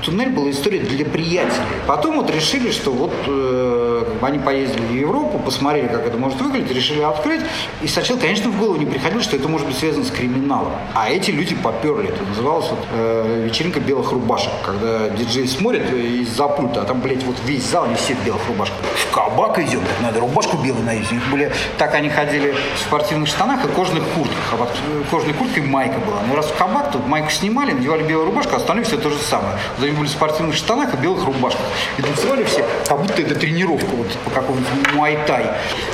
туннель 0.02 0.30
была 0.30 0.50
история 0.50 0.80
для 0.80 1.04
приятелей. 1.04 1.60
Потом 1.86 2.16
вот 2.16 2.30
решили, 2.30 2.70
что 2.70 2.90
вот 2.90 3.12
э, 3.26 4.06
они 4.22 4.38
поездили 4.38 4.86
в 4.86 4.94
Европу, 4.94 5.38
посмотрели, 5.40 5.88
как 5.88 6.06
это 6.06 6.16
может 6.16 6.40
выглядеть, 6.40 6.74
решили 6.74 7.02
открыть. 7.02 7.42
И 7.82 7.86
сначала, 7.86 8.18
конечно, 8.18 8.48
в 8.48 8.58
голову 8.58 8.78
не 8.78 8.86
приходило, 8.86 9.22
что 9.22 9.36
это 9.36 9.46
может 9.46 9.66
быть 9.66 9.76
связано 9.76 10.06
с 10.06 10.10
криминалом. 10.10 10.72
А 10.94 11.10
эти 11.10 11.30
люди 11.30 11.54
поперли. 11.54 12.08
Это 12.08 12.22
называлось 12.22 12.70
вот, 12.70 12.80
э, 12.92 13.44
вечеринка 13.44 13.80
белых 13.80 14.10
рубашек, 14.10 14.52
когда 14.64 15.10
диджей 15.10 15.46
смотрит 15.48 15.92
из-за 15.92 16.48
пульта, 16.48 16.80
а 16.80 16.84
там, 16.86 17.02
блядь, 17.02 17.24
вот 17.24 17.36
весь 17.44 17.64
зал, 17.64 17.84
они 17.84 17.96
все 17.96 18.14
в 18.14 18.24
белых 18.24 18.40
рубашках. 18.40 18.53
В 18.54 19.14
кабак 19.14 19.58
идем, 19.58 19.80
так 19.80 20.00
надо 20.00 20.20
рубашку 20.20 20.56
белую 20.56 20.84
надеть. 20.84 21.10
У 21.10 21.14
них 21.14 21.30
были, 21.30 21.52
так 21.78 21.94
они 21.94 22.08
ходили 22.08 22.52
в 22.52 22.78
спортивных 22.78 23.28
штанах 23.28 23.64
и 23.64 23.68
кожаных 23.68 24.04
куртках. 24.14 24.52
А 24.52 24.56
под 24.56 24.70
кожаной 25.10 25.34
курткой 25.34 25.62
майка 25.64 25.98
была. 25.98 26.20
Ну, 26.28 26.36
раз 26.36 26.46
в 26.46 26.56
кабак, 26.56 26.92
тут 26.92 27.06
майку 27.06 27.30
снимали, 27.30 27.72
надевали 27.72 28.02
белую 28.02 28.26
рубашку, 28.26 28.54
а 28.54 28.56
остальные 28.56 28.84
все 28.84 28.96
то 28.96 29.10
же 29.10 29.18
самое. 29.18 29.56
Вот 29.76 29.84
они 29.84 29.96
были 29.96 30.06
в 30.06 30.10
спортивных 30.10 30.56
штанах 30.56 30.94
и 30.94 30.96
белых 30.96 31.24
рубашках. 31.24 31.64
И 31.98 32.02
танцевали 32.02 32.44
все, 32.44 32.64
как 32.88 33.00
будто 33.00 33.22
это 33.22 33.34
тренировка 33.34 33.90
вот 33.94 34.06
по 34.24 34.30
какому-нибудь 34.30 34.94
муайтай. 34.94 35.46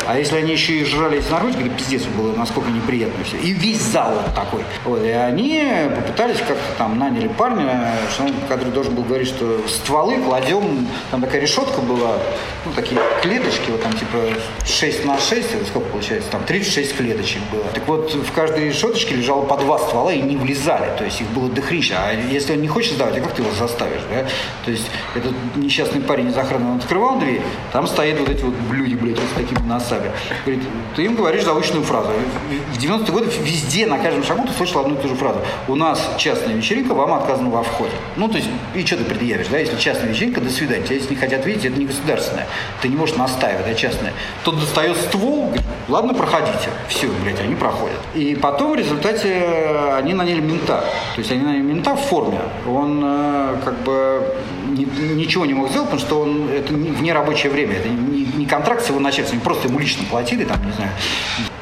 А 0.06 0.18
если 0.18 0.36
они 0.36 0.52
еще 0.52 0.74
и 0.74 0.84
жрали 0.84 1.18
эти 1.18 1.30
наркотики, 1.30 1.60
это 1.60 1.70
пиздец 1.70 2.04
было, 2.04 2.34
насколько 2.36 2.70
неприятно 2.70 3.24
все. 3.24 3.36
И 3.38 3.52
весь 3.52 3.80
зал 3.80 4.12
вот 4.12 4.34
такой. 4.34 4.64
Вот. 4.84 5.02
И 5.02 5.08
они 5.08 5.70
попытались 5.94 6.38
как-то 6.38 6.76
там, 6.78 6.98
наняли 6.98 7.28
парня, 7.28 7.92
который 8.48 8.72
должен 8.72 8.94
был 8.94 9.04
говорить, 9.04 9.28
что 9.28 9.60
стволы 9.68 10.18
кладем, 10.22 10.88
там 11.10 11.20
такая 11.20 11.40
решетка 11.40 11.80
была, 11.80 12.16
ну, 12.64 12.72
такие 12.72 13.00
клеточки, 13.22 13.70
вот 13.70 13.82
там 13.82 13.92
типа 13.92 14.18
6 14.64 15.04
на 15.04 15.18
6, 15.18 15.54
это 15.54 15.64
сколько 15.66 15.88
получается, 15.88 16.30
там 16.30 16.44
36 16.44 16.96
клеточек 16.96 17.42
было. 17.50 17.64
Так 17.74 17.86
вот, 17.86 18.12
в 18.12 18.32
каждой 18.32 18.68
решеточке 18.68 19.14
лежало 19.14 19.44
по 19.44 19.56
два 19.56 19.78
ствола, 19.78 20.12
и 20.12 20.20
не 20.20 20.36
влезали, 20.36 20.90
то 20.96 21.04
есть 21.04 21.20
их 21.20 21.28
было 21.28 21.48
дохрища. 21.48 21.96
А 21.98 22.12
если 22.12 22.52
он 22.52 22.62
не 22.62 22.68
хочет 22.68 22.94
сдавать, 22.94 23.16
а 23.18 23.20
как 23.20 23.32
ты 23.32 23.42
его 23.42 23.52
заставишь, 23.52 24.02
да? 24.10 24.26
То 24.64 24.70
есть 24.70 24.90
этот 25.14 25.32
несчастный 25.56 26.00
парень 26.00 26.28
из 26.28 26.36
охраны, 26.36 26.72
он 26.72 26.76
открывал 26.78 27.18
дверь, 27.18 27.42
там 27.72 27.86
стоят 27.86 28.18
вот 28.20 28.28
эти 28.28 28.42
вот 28.42 28.54
люди, 28.72 28.94
блядь, 28.94 29.18
вот 29.18 29.28
с 29.28 29.34
такими 29.34 29.66
носами. 29.66 30.10
Говорит, 30.44 30.64
ты 30.96 31.04
им 31.04 31.14
говоришь 31.14 31.44
заученную 31.44 31.84
фразу. 31.84 32.10
В 32.72 32.78
90-е 32.78 33.12
годы 33.12 33.30
везде, 33.42 33.86
на 33.86 33.98
каждом 33.98 34.24
шагу 34.24 34.46
ты 34.46 34.52
слышал 34.52 34.82
одну 34.82 34.94
и 34.94 34.98
ту 34.98 35.08
же 35.08 35.14
фразу. 35.14 35.40
У 35.68 35.74
нас 35.74 36.10
частная 36.18 36.54
вечеринка, 36.54 36.94
вам 36.94 37.14
отказано 37.14 37.50
во 37.50 37.62
входе. 37.62 37.92
Ну, 38.16 38.28
то 38.28 38.36
есть, 38.36 38.48
и 38.74 38.84
что 38.84 38.96
ты 38.96 39.04
предъявишь, 39.04 39.48
да? 39.48 39.58
Если 39.58 39.76
частная 39.78 40.10
вечеринка, 40.10 40.40
до 40.40 40.50
свидания. 40.50 40.84
Тебя 40.84 40.96
если 40.96 41.10
не 41.10 41.16
хотят 41.16 41.46
видеть, 41.46 41.64
это 41.66 41.78
не 41.78 41.86
государственная. 42.40 42.46
Ты 42.80 42.88
не 42.88 42.96
можешь 42.96 43.16
настаивать, 43.16 43.66
а 43.66 43.74
частная. 43.74 44.12
Тот 44.44 44.58
достает 44.58 44.96
ствол, 44.96 45.46
говорит, 45.46 45.62
ладно, 45.88 46.14
проходите. 46.14 46.70
Все, 46.88 47.08
блядь, 47.22 47.40
они 47.40 47.54
проходят. 47.54 47.98
И 48.14 48.34
потом 48.34 48.72
в 48.72 48.74
результате 48.76 49.42
они 49.96 50.14
наняли 50.14 50.40
мента. 50.40 50.84
То 51.14 51.18
есть 51.18 51.30
они 51.30 51.42
наняли 51.42 51.62
мента 51.62 51.94
в 51.94 52.00
форме. 52.00 52.40
Он 52.66 53.00
э, 53.04 53.56
как 53.64 53.78
бы 53.82 54.22
ни, 54.70 54.84
ничего 55.14 55.46
не 55.46 55.54
мог 55.54 55.70
сделать, 55.70 55.90
потому 55.90 56.06
что 56.06 56.20
он, 56.20 56.48
это 56.48 56.72
вне 56.72 57.12
рабочее 57.12 57.50
время, 57.52 57.76
это 57.76 57.88
не, 57.88 58.24
не 58.24 58.46
контракт 58.46 58.84
с 58.84 58.88
его 58.88 59.00
начальством, 59.00 59.40
просто 59.40 59.68
ему 59.68 59.78
лично 59.78 60.04
платили, 60.08 60.44
там, 60.44 60.64
не 60.64 60.72
знаю, 60.72 60.90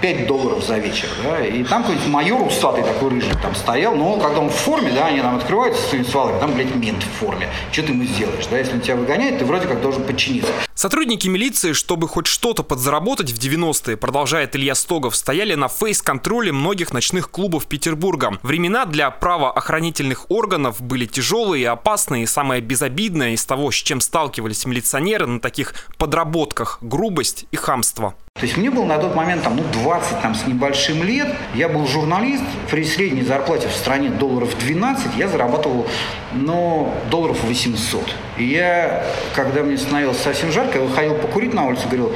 5 0.00 0.26
долларов 0.26 0.64
за 0.64 0.78
вечер, 0.78 1.08
да, 1.25 1.44
и 1.44 1.64
там 1.64 1.82
какой-нибудь 1.82 2.08
майор 2.08 2.42
усатый 2.47 2.85
такой 2.85 3.11
рыжий 3.11 3.32
там 3.42 3.54
стоял, 3.54 3.94
но 3.94 4.16
когда 4.18 4.40
он 4.40 4.50
в 4.50 4.54
форме, 4.54 4.92
да, 4.92 5.06
они 5.06 5.20
там 5.20 5.37
открываются 5.37 5.82
своими 5.88 6.04
стволами, 6.04 6.38
там, 6.40 6.52
блядь, 6.52 6.75
мент 6.75 7.02
в 7.02 7.18
форме. 7.18 7.49
Что 7.73 7.82
ты 7.82 7.92
ему 7.92 8.04
сделаешь, 8.04 8.47
да, 8.47 8.58
если 8.58 8.75
он 8.75 8.80
тебя 8.80 8.97
выгоняет, 8.97 9.38
ты 9.38 9.44
вроде 9.44 9.66
как 9.66 9.80
должен 9.80 10.02
подчиниться. 10.04 10.52
Сотрудники 10.78 11.26
милиции, 11.26 11.73
чтобы 11.73 12.06
хоть 12.06 12.28
что-то 12.28 12.62
подзаработать 12.62 13.32
в 13.32 13.35
90-е, 13.37 13.97
продолжает 13.97 14.54
Илья 14.54 14.76
Стогов, 14.76 15.16
стояли 15.16 15.56
на 15.56 15.66
фейс-контроле 15.66 16.52
многих 16.52 16.92
ночных 16.92 17.32
клубов 17.32 17.66
Петербурга. 17.66 18.38
Времена 18.44 18.87
для 18.87 19.11
правоохранительных 19.11 20.30
органов 20.30 20.80
были 20.80 21.06
тяжелые 21.06 21.62
и 21.64 21.66
опасные, 21.66 22.23
и 22.23 22.26
самое 22.26 22.61
безобидное 22.61 23.30
из 23.30 23.44
того, 23.44 23.73
с 23.73 23.75
чем 23.75 24.00
сталкивались 24.00 24.66
милиционеры 24.66 25.26
на 25.26 25.40
таких 25.40 25.75
подработках– 25.99 26.78
грубость 26.80 27.47
и 27.50 27.56
хамство. 27.56 28.14
То 28.38 28.47
есть 28.47 28.57
мне 28.57 28.71
было 28.71 28.85
на 28.85 28.99
тот 28.99 29.16
момент 29.16 29.42
там, 29.42 29.57
ну, 29.57 29.64
20 29.83 30.21
там, 30.23 30.35
с 30.35 30.47
небольшим 30.47 31.02
лет. 31.02 31.28
Я 31.54 31.68
был 31.68 31.87
журналист. 31.87 32.45
При 32.71 32.85
средней 32.85 33.23
зарплате 33.23 33.68
в 33.68 33.73
стране 33.73 34.11
долларов 34.11 34.57
12 34.59 35.16
я 35.16 35.28
зарабатывал 35.28 35.87
ну, 36.33 36.95
долларов 37.11 37.42
800. 37.42 38.14
И 38.37 38.45
я, 38.45 39.04
когда 39.35 39.62
мне 39.62 39.76
становилось 39.76 40.18
совсем 40.18 40.52
жарко, 40.52 40.78
я 40.78 40.85
выходил 40.85 41.14
покурить 41.14 41.52
на 41.52 41.66
улицу, 41.66 41.83
говорил, 41.87 42.12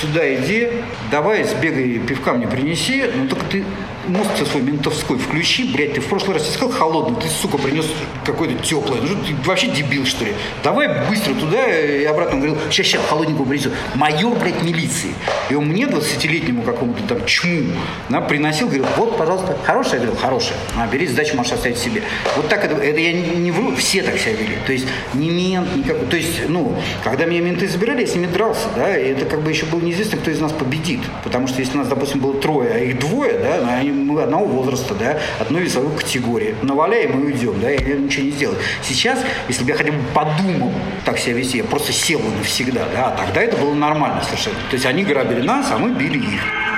сюда 0.00 0.34
иди, 0.34 0.68
давай 1.10 1.44
сбегай, 1.44 1.98
пивка 1.98 2.34
мне 2.34 2.46
принеси, 2.46 3.04
ну 3.14 3.26
только 3.26 3.44
ты 3.46 3.64
мозг 4.08 4.30
свой 4.50 4.62
ментовской 4.62 5.18
включи, 5.18 5.64
блядь, 5.72 5.94
ты 5.94 6.00
в 6.00 6.06
прошлый 6.06 6.34
раз 6.34 6.50
сказал 6.52 6.70
холодный, 6.70 7.20
ты, 7.20 7.28
сука, 7.28 7.58
принес 7.58 7.86
какое-то 8.24 8.62
теплое. 8.62 9.00
Ну, 9.00 9.08
ты 9.24 9.34
вообще 9.46 9.68
дебил, 9.68 10.06
что 10.06 10.24
ли? 10.24 10.34
Давай 10.62 10.88
быстро 11.08 11.34
туда 11.34 11.66
и 11.66 12.04
обратно. 12.04 12.34
Он 12.34 12.40
говорил, 12.40 12.58
сейчас, 12.70 12.86
сейчас, 12.86 13.02
холодненького 13.08 13.46
принесу. 13.46 13.70
Майор, 13.94 14.36
блядь, 14.38 14.62
милиции. 14.62 15.14
И 15.50 15.54
он 15.54 15.66
мне, 15.66 15.84
20-летнему 15.84 16.62
какому-то 16.62 17.02
там 17.04 17.24
чму, 17.26 17.72
на, 18.08 18.20
приносил, 18.20 18.66
говорил, 18.66 18.86
вот, 18.96 19.16
пожалуйста, 19.16 19.56
хорошая? 19.64 19.94
Я 19.94 20.06
говорил, 20.06 20.20
хорошая. 20.20 20.58
А, 20.76 20.86
бери 20.86 21.06
сдачу, 21.06 21.36
можешь 21.36 21.52
оставить 21.52 21.78
себе. 21.78 22.02
Вот 22.36 22.48
так 22.48 22.64
это, 22.64 22.76
это 22.76 23.00
я 23.00 23.12
не, 23.12 23.22
не 23.36 23.50
вру, 23.50 23.74
все 23.76 24.02
так 24.02 24.18
себя 24.18 24.32
вели. 24.32 24.56
То 24.66 24.72
есть 24.72 24.86
не 25.14 25.30
мент, 25.30 25.74
никакой. 25.74 26.06
То 26.06 26.16
есть, 26.16 26.48
ну, 26.48 26.76
когда 27.02 27.24
меня 27.26 27.40
менты 27.40 27.68
забирали, 27.68 28.02
я 28.02 28.06
с 28.06 28.14
ними 28.14 28.26
дрался, 28.26 28.68
да, 28.76 28.98
и 28.98 29.10
это 29.10 29.24
как 29.26 29.42
бы 29.42 29.50
еще 29.50 29.66
было 29.66 29.80
неизвестно, 29.80 30.18
кто 30.18 30.30
из 30.30 30.40
нас 30.40 30.52
победит. 30.52 31.00
Потому 31.22 31.46
что 31.46 31.60
если 31.60 31.76
нас, 31.76 31.88
допустим, 31.88 32.20
было 32.20 32.34
трое, 32.34 32.70
а 32.72 32.78
их 32.78 32.98
двое, 32.98 33.38
да, 33.38 33.78
они 33.78 33.93
мы 33.94 34.22
одного 34.22 34.46
возраста, 34.46 34.94
да, 34.94 35.18
одной 35.40 35.62
весовой 35.62 35.96
категории. 35.96 36.54
Наваляем 36.62 37.20
и 37.20 37.32
уйдем, 37.32 37.60
да, 37.60 37.72
и 37.72 37.98
ничего 37.98 38.24
не 38.24 38.30
сделаем. 38.30 38.60
Сейчас, 38.82 39.18
если 39.48 39.64
бы 39.64 39.70
я 39.70 39.76
хотя 39.76 39.92
бы 39.92 39.98
подумал 40.14 40.72
так 41.04 41.18
себя 41.18 41.34
вести, 41.34 41.58
я 41.58 41.64
просто 41.64 41.92
сел 41.92 42.20
навсегда, 42.38 42.86
да, 42.92 43.06
а 43.08 43.16
тогда 43.16 43.42
это 43.42 43.56
было 43.56 43.74
нормально 43.74 44.22
совершенно. 44.22 44.56
То 44.70 44.74
есть 44.74 44.86
они 44.86 45.04
грабили 45.04 45.42
нас, 45.42 45.70
а 45.70 45.78
мы 45.78 45.90
били 45.90 46.18
их. 46.18 46.73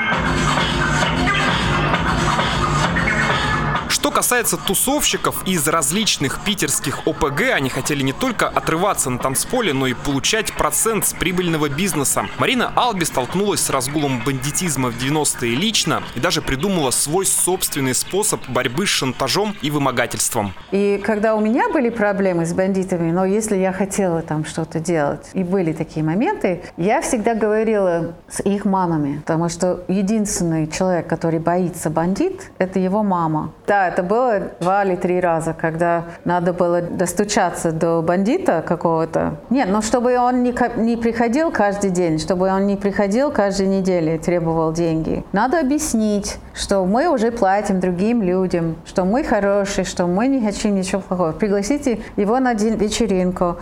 Что 4.06 4.12
касается 4.12 4.56
тусовщиков 4.56 5.44
из 5.48 5.66
различных 5.66 6.38
питерских 6.44 7.08
ОПГ, 7.08 7.40
они 7.52 7.70
хотели 7.70 8.04
не 8.04 8.12
только 8.12 8.46
отрываться 8.46 9.10
на 9.10 9.18
танцполе, 9.18 9.72
но 9.72 9.88
и 9.88 9.94
получать 9.94 10.52
процент 10.52 11.08
с 11.08 11.12
прибыльного 11.12 11.68
бизнеса. 11.68 12.26
Марина 12.38 12.72
Алби 12.76 13.02
столкнулась 13.02 13.62
с 13.62 13.68
разгулом 13.68 14.22
бандитизма 14.24 14.90
в 14.90 14.96
90-е 14.96 15.56
лично 15.56 16.04
и 16.14 16.20
даже 16.20 16.40
придумала 16.40 16.92
свой 16.92 17.26
собственный 17.26 17.96
способ 17.96 18.48
борьбы 18.48 18.86
с 18.86 18.90
шантажом 18.90 19.56
и 19.60 19.72
вымогательством. 19.72 20.54
И 20.70 21.02
когда 21.04 21.34
у 21.34 21.40
меня 21.40 21.68
были 21.68 21.90
проблемы 21.90 22.46
с 22.46 22.52
бандитами, 22.52 23.10
но 23.10 23.24
если 23.24 23.56
я 23.56 23.72
хотела 23.72 24.22
там 24.22 24.44
что-то 24.44 24.78
делать, 24.78 25.30
и 25.32 25.42
были 25.42 25.72
такие 25.72 26.04
моменты, 26.04 26.62
я 26.76 27.00
всегда 27.00 27.34
говорила 27.34 28.14
с 28.28 28.40
их 28.40 28.66
мамами, 28.66 29.18
потому 29.18 29.48
что 29.48 29.82
единственный 29.88 30.68
человек, 30.70 31.08
который 31.08 31.40
боится 31.40 31.90
бандит, 31.90 32.52
это 32.58 32.78
его 32.78 33.02
мама. 33.02 33.52
Да, 33.66 33.95
это 33.96 34.02
было 34.02 34.42
два 34.60 34.84
или 34.84 34.94
три 34.94 35.20
раза, 35.20 35.54
когда 35.54 36.04
надо 36.26 36.52
было 36.52 36.82
достучаться 36.82 37.72
до 37.72 38.02
бандита 38.02 38.62
какого-то. 38.66 39.36
Нет, 39.48 39.68
но 39.70 39.80
чтобы 39.80 40.18
он 40.18 40.42
не, 40.42 40.54
не 40.76 40.98
приходил 40.98 41.50
каждый 41.50 41.88
день, 41.88 42.18
чтобы 42.18 42.48
он 42.48 42.66
не 42.66 42.76
приходил 42.76 43.30
каждой 43.30 43.68
неделе 43.68 44.16
и 44.16 44.18
требовал 44.18 44.74
деньги. 44.74 45.24
Надо 45.32 45.60
объяснить, 45.60 46.36
что 46.52 46.84
мы 46.84 47.08
уже 47.08 47.30
платим 47.30 47.80
другим 47.80 48.22
людям, 48.22 48.76
что 48.84 49.06
мы 49.06 49.24
хорошие, 49.24 49.86
что 49.86 50.06
мы 50.06 50.26
не 50.26 50.44
хотим 50.44 50.74
ничего 50.74 51.00
плохого. 51.00 51.32
Пригласите 51.32 52.00
его 52.16 52.38
на 52.38 52.52
вечеринку. 52.52 53.56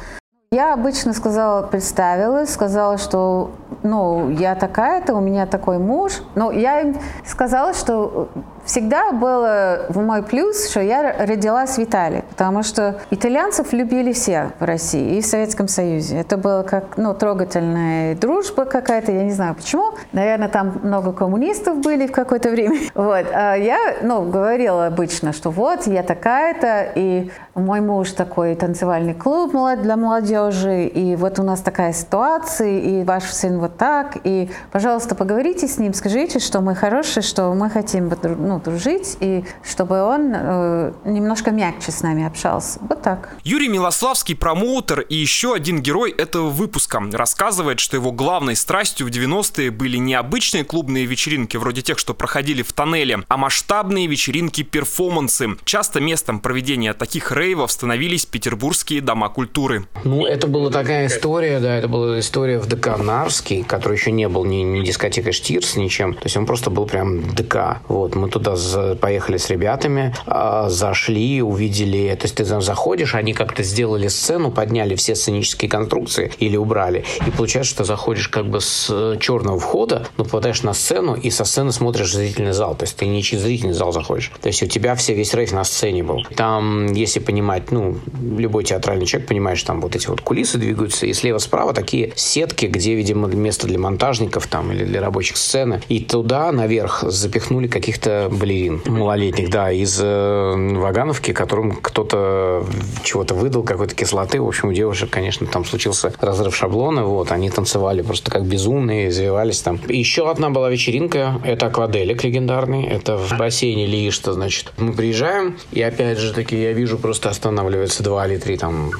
Я 0.50 0.72
обычно 0.72 1.12
сказала, 1.12 1.66
представилась, 1.66 2.52
сказала, 2.52 2.96
что 2.96 3.50
ну, 3.84 4.30
я 4.30 4.54
такая-то, 4.54 5.14
у 5.14 5.20
меня 5.20 5.46
такой 5.46 5.78
муж. 5.78 6.22
Но 6.34 6.50
я 6.50 6.80
им 6.80 6.96
сказала, 7.24 7.74
что 7.74 8.28
всегда 8.64 9.12
было 9.12 9.86
в 9.90 10.00
мой 10.00 10.22
плюс, 10.22 10.70
что 10.70 10.80
я 10.80 11.14
родилась 11.18 11.76
в 11.76 11.82
Италии, 11.82 12.24
потому 12.30 12.62
что 12.62 12.98
итальянцев 13.10 13.72
любили 13.74 14.12
все 14.12 14.52
в 14.58 14.64
России 14.64 15.18
и 15.18 15.20
в 15.20 15.26
Советском 15.26 15.68
Союзе. 15.68 16.18
Это 16.18 16.38
было 16.38 16.62
как, 16.62 16.96
ну, 16.96 17.14
трогательная 17.14 18.16
дружба 18.16 18.64
какая-то, 18.64 19.12
я 19.12 19.22
не 19.22 19.32
знаю 19.32 19.54
почему. 19.54 19.92
Наверное, 20.12 20.48
там 20.48 20.80
много 20.82 21.12
коммунистов 21.12 21.78
были 21.78 22.06
в 22.06 22.12
какое-то 22.12 22.50
время. 22.50 22.78
Вот. 22.94 23.26
А 23.34 23.54
я, 23.54 23.96
ну, 24.02 24.22
говорила 24.22 24.86
обычно, 24.86 25.32
что 25.32 25.50
вот, 25.50 25.86
я 25.86 26.02
такая-то, 26.02 26.86
и 26.94 27.30
мой 27.54 27.80
муж 27.80 28.12
такой 28.12 28.54
танцевальный 28.54 29.14
клуб 29.14 29.52
для 29.82 29.96
молодежи, 29.96 30.86
и 30.86 31.16
вот 31.16 31.38
у 31.38 31.42
нас 31.42 31.60
такая 31.60 31.92
ситуация, 31.92 32.80
и 32.80 33.04
ваш 33.04 33.24
сын 33.24 33.58
вот 33.58 33.76
так, 33.76 34.18
и, 34.24 34.50
пожалуйста, 34.72 35.14
поговорите 35.14 35.68
с 35.68 35.78
ним, 35.78 35.94
скажите, 35.94 36.38
что 36.38 36.60
мы 36.60 36.74
хорошие, 36.74 37.22
что 37.22 37.52
мы 37.54 37.70
хотим, 37.70 38.12
ну, 38.22 38.60
дружить, 38.60 39.16
и 39.20 39.44
чтобы 39.62 40.02
он 40.02 40.32
э, 40.34 40.92
немножко 41.04 41.50
мягче 41.50 41.92
с 41.92 42.02
нами 42.02 42.26
общался. 42.26 42.78
Вот 42.88 43.02
так. 43.02 43.30
Юрий 43.44 43.68
Милославский, 43.68 44.34
промоутер 44.34 45.00
и 45.00 45.14
еще 45.14 45.54
один 45.54 45.80
герой 45.80 46.10
этого 46.10 46.48
выпуска, 46.50 47.02
рассказывает, 47.12 47.80
что 47.80 47.96
его 47.96 48.12
главной 48.12 48.56
страстью 48.56 49.06
в 49.06 49.10
90-е 49.10 49.70
были 49.70 49.96
не 49.98 50.14
обычные 50.14 50.64
клубные 50.64 51.06
вечеринки, 51.06 51.56
вроде 51.56 51.82
тех, 51.82 51.98
что 51.98 52.14
проходили 52.14 52.62
в 52.62 52.72
тоннеле, 52.72 53.20
а 53.28 53.36
масштабные 53.36 54.06
вечеринки-перформансы. 54.06 55.56
Часто 55.64 56.00
местом 56.00 56.40
проведения 56.40 56.94
таких 56.94 57.30
рейвов 57.44 57.70
становились 57.70 58.24
петербургские 58.24 59.00
дома 59.00 59.28
культуры. 59.28 59.87
Ну, 60.04 60.26
это 60.26 60.46
была 60.46 60.70
такая 60.70 61.07
история, 61.07 61.61
да, 61.61 61.76
это 61.76 61.88
была 61.88 62.18
история 62.18 62.59
в 62.59 62.66
ДК 62.66 62.98
Нарвский, 62.98 63.62
который 63.62 63.96
еще 63.96 64.11
не 64.12 64.28
был 64.28 64.44
ни, 64.44 64.57
ни 64.57 64.85
дискотекой 64.85 65.33
Штирс, 65.33 65.76
ничем. 65.76 66.14
То 66.14 66.24
есть 66.24 66.37
он 66.37 66.46
просто 66.46 66.70
был 66.70 66.87
прям 66.87 67.35
ДК. 67.35 67.78
Вот, 67.88 68.14
мы 68.14 68.28
туда 68.28 68.57
поехали 69.00 69.37
с 69.37 69.50
ребятами, 69.50 70.14
а, 70.26 70.68
зашли, 70.70 71.42
увидели, 71.42 72.14
то 72.14 72.24
есть 72.24 72.37
ты 72.37 72.44
там 72.44 72.62
заходишь, 72.62 73.14
они 73.14 73.35
как-то 73.35 73.62
сделали 73.62 74.09
сцену, 74.09 74.50
подняли 74.50 74.94
все 74.94 75.14
сценические 75.14 75.70
конструкции 75.70 76.33
или 76.38 76.57
убрали, 76.57 77.04
и 77.26 77.30
получается, 77.30 77.74
что 77.74 77.85
заходишь 77.85 78.28
как 78.28 78.46
бы 78.46 78.61
с 78.61 79.16
черного 79.20 79.59
входа, 79.61 80.07
но 80.16 80.24
попадаешь 80.24 80.62
на 80.62 80.72
сцену, 80.74 81.14
и 81.14 81.30
со 81.30 81.44
сцены 81.44 81.72
смотришь 81.72 82.12
зрительный 82.12 82.52
зал, 82.52 82.74
то 82.74 82.85
есть 82.85 82.96
ты 82.96 83.07
не 83.07 83.22
через 83.22 83.42
зрительный 83.42 83.74
зал 83.74 83.92
заходишь, 83.92 84.33
то 84.40 84.48
есть 84.48 84.62
у 84.62 84.66
тебя 84.66 84.94
все, 84.94 85.14
весь 85.14 85.35
рейв 85.35 85.52
на 85.52 85.64
сцене 85.64 86.02
был. 86.02 86.24
Там, 86.37 86.92
если 86.92 87.20
понимать, 87.34 87.72
ну, 87.72 87.96
любой 88.22 88.62
театральный 88.62 89.06
человек 89.06 89.28
понимает, 89.28 89.58
что 89.58 89.68
там 89.68 89.80
вот 89.80 89.96
эти 89.96 90.06
вот 90.06 90.20
кулисы 90.20 90.56
двигаются, 90.56 91.04
и 91.04 91.12
слева-справа 91.12 91.72
такие 91.72 92.12
сетки, 92.14 92.66
где, 92.66 92.94
видимо, 92.94 93.26
место 93.26 93.66
для 93.66 93.76
монтажников 93.76 94.46
там 94.46 94.70
или 94.70 94.84
для 94.84 95.00
рабочих 95.00 95.36
сцены, 95.36 95.80
и 95.88 95.98
туда 95.98 96.52
наверх 96.52 97.02
запихнули 97.02 97.66
каких-то 97.66 98.28
балерин 98.30 98.82
малолетних, 98.86 99.50
да, 99.50 99.72
из 99.72 99.98
э, 100.00 100.76
Вагановки, 100.76 101.32
которым 101.32 101.72
кто-то 101.72 102.64
чего-то 103.02 103.34
выдал, 103.34 103.64
какой-то 103.64 103.96
кислоты. 103.96 104.40
В 104.40 104.46
общем, 104.46 104.68
у 104.68 104.72
девушек, 104.72 105.10
конечно, 105.10 105.48
там 105.48 105.64
случился 105.64 106.12
разрыв 106.20 106.54
шаблона, 106.54 107.04
вот, 107.04 107.32
они 107.32 107.50
танцевали 107.50 108.02
просто 108.02 108.30
как 108.30 108.44
безумные, 108.44 109.08
извивались 109.08 109.60
там. 109.60 109.80
Еще 109.88 110.30
одна 110.30 110.50
была 110.50 110.70
вечеринка, 110.70 111.40
это 111.42 111.66
акваделик 111.66 112.22
легендарный, 112.22 112.86
это 112.86 113.16
в 113.16 113.36
бассейне 113.36 113.86
Ли, 113.86 114.12
что 114.12 114.32
значит. 114.34 114.72
Мы 114.76 114.92
приезжаем, 114.92 115.56
и 115.72 115.82
опять 115.82 116.18
же 116.18 116.32
таки 116.32 116.62
я 116.62 116.72
вижу, 116.72 116.96
просто 116.96 117.23
останавливается 117.26 118.02
два 118.02 118.26
или 118.26 118.38
три 118.38 118.56
там 118.56 118.92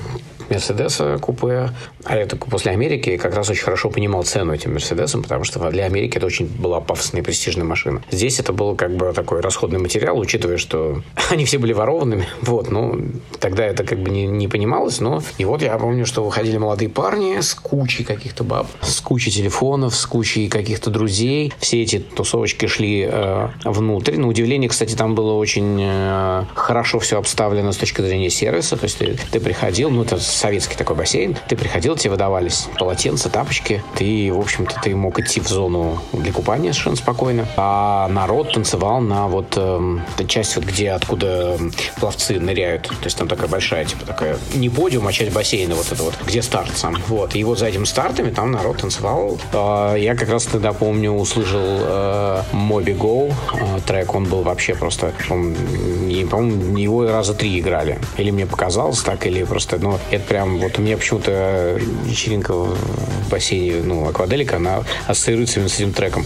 Мерседеса 0.51 1.19
купе. 1.19 1.71
А 2.05 2.27
только 2.27 2.49
после 2.49 2.73
Америки 2.73 3.17
как 3.17 3.35
раз 3.35 3.49
очень 3.51 3.65
хорошо 3.65 3.91
понимал 3.91 4.25
цену 4.25 4.53
этим 4.53 4.75
Мерседесам, 4.75 5.23
потому 5.23 5.45
что 5.45 5.71
для 5.71 5.85
Америки 5.85 6.17
это 6.19 6.27
очень 6.27 6.47
была 6.47 6.81
пафосная 6.81 7.23
и 7.23 7.25
престижная 7.25 7.65
машина. 7.65 8.03
Здесь 8.11 8.41
это 8.41 8.53
был 8.53 8.77
как 8.77 8.97
бы 8.97 9.13
такой 9.13 9.41
расходный 9.41 9.79
материал, 9.79 10.19
учитывая, 10.19 10.59
что 10.59 11.03
они 11.31 11.45
все 11.45 11.59
были 11.59 11.73
ворованными. 11.73 12.27
Вот, 12.43 12.71
ну, 12.71 13.01
тогда 13.41 13.65
это 13.65 13.85
как 13.85 13.99
бы 13.99 14.11
не, 14.11 14.27
не 14.27 14.49
понималось, 14.49 15.01
но 15.01 15.23
и 15.39 15.45
вот 15.45 15.63
я 15.63 15.77
помню, 15.79 16.07
что 16.07 16.25
выходили 16.25 16.59
молодые 16.59 16.89
парни 16.89 17.41
с 17.41 17.55
кучей 17.55 18.05
каких-то 18.05 18.45
баб, 18.45 18.67
с 18.83 19.01
кучей 19.01 19.31
телефонов, 19.31 19.95
с 19.95 20.07
кучей 20.07 20.49
каких-то 20.49 20.91
друзей. 20.91 21.53
Все 21.59 21.83
эти 21.83 21.99
тусовочки 21.99 22.67
шли 22.67 23.09
э, 23.11 23.49
внутрь. 23.65 24.17
На 24.17 24.29
удивление, 24.29 24.69
кстати, 24.69 24.95
там 24.95 25.15
было 25.15 25.35
очень 25.35 25.79
э, 25.81 26.45
хорошо 26.55 26.99
все 26.99 27.19
обставлено 27.19 27.73
с 27.73 27.77
точки 27.77 28.03
зрения 28.03 28.31
сервиса. 28.31 28.77
То 28.77 28.85
есть 28.85 28.99
ты, 28.99 29.17
ты 29.31 29.41
приходил, 29.41 29.91
ну, 29.91 30.03
это 30.03 30.19
советский 30.35 30.77
такой 30.77 30.97
бассейн. 30.97 31.37
Ты 31.49 31.57
приходил, 31.57 31.97
тебе 31.97 32.11
выдавались 32.11 32.69
полотенца, 32.79 33.29
тапочки. 33.29 33.83
Ты, 33.97 34.33
в 34.33 34.39
общем-то, 34.39 34.81
ты 34.83 34.95
мог 34.95 35.19
идти 35.19 35.41
в 35.41 35.49
зону 35.49 36.03
для 36.13 36.33
купания 36.33 36.73
совершенно 36.73 36.97
спокойно. 36.97 37.47
А 37.57 38.09
народ 38.09 38.53
танцевал 38.53 39.01
на 39.01 39.27
вот 39.29 39.55
э, 39.57 39.99
часть, 40.27 40.57
вот 40.57 40.65
где, 40.65 40.91
откуда 40.91 41.59
пловцы 41.99 42.39
ныряют. 42.39 42.89
То 42.89 43.05
есть 43.05 43.17
там 43.17 43.29
такая 43.29 43.49
большая, 43.49 43.85
типа 43.85 44.07
такая, 44.07 44.39
не 44.55 44.69
подиум, 44.69 45.07
а 45.07 45.13
часть 45.13 45.33
бассейна 45.33 45.75
вот 45.75 45.91
это 45.91 46.03
вот, 46.03 46.15
где 46.27 46.43
старт 46.43 46.77
сам. 46.77 46.97
Вот. 47.09 47.35
И 47.35 47.45
вот 47.45 47.59
за 47.59 47.67
этими 47.67 47.85
стартами 47.85 48.31
там 48.31 48.53
народ 48.53 48.79
танцевал. 48.79 49.39
Э, 49.53 49.97
я 49.99 50.15
как 50.15 50.29
раз 50.29 50.47
тогда 50.47 50.73
помню, 50.73 51.13
услышал 51.13 51.61
э, 51.63 52.43
Moby 52.53 52.97
Go 52.97 53.33
э, 53.53 53.81
трек. 53.87 54.15
Он 54.15 54.25
был 54.25 54.43
вообще 54.43 54.75
просто, 54.75 55.13
по-моему, 55.29 56.77
его 56.77 57.07
раза 57.07 57.35
три 57.35 57.59
играли. 57.59 57.99
Или 58.17 58.31
мне 58.31 58.47
показалось 58.47 59.01
так, 59.01 59.27
или 59.27 59.45
просто, 59.45 59.79
ну, 59.79 59.99
это 60.11 60.24
прям, 60.25 60.59
вот 60.59 60.79
у 60.79 60.83
меня 60.83 60.97
почему-то 60.97 61.79
вечеринка 62.05 62.53
в 62.55 63.29
бассейне, 63.31 63.83
ну, 63.83 64.09
Акваделика, 64.09 64.57
она 64.57 64.85
ассоциируется 65.07 65.57
именно 65.57 65.69
с 65.69 65.75
этим 65.77 65.93
треком. 65.93 66.25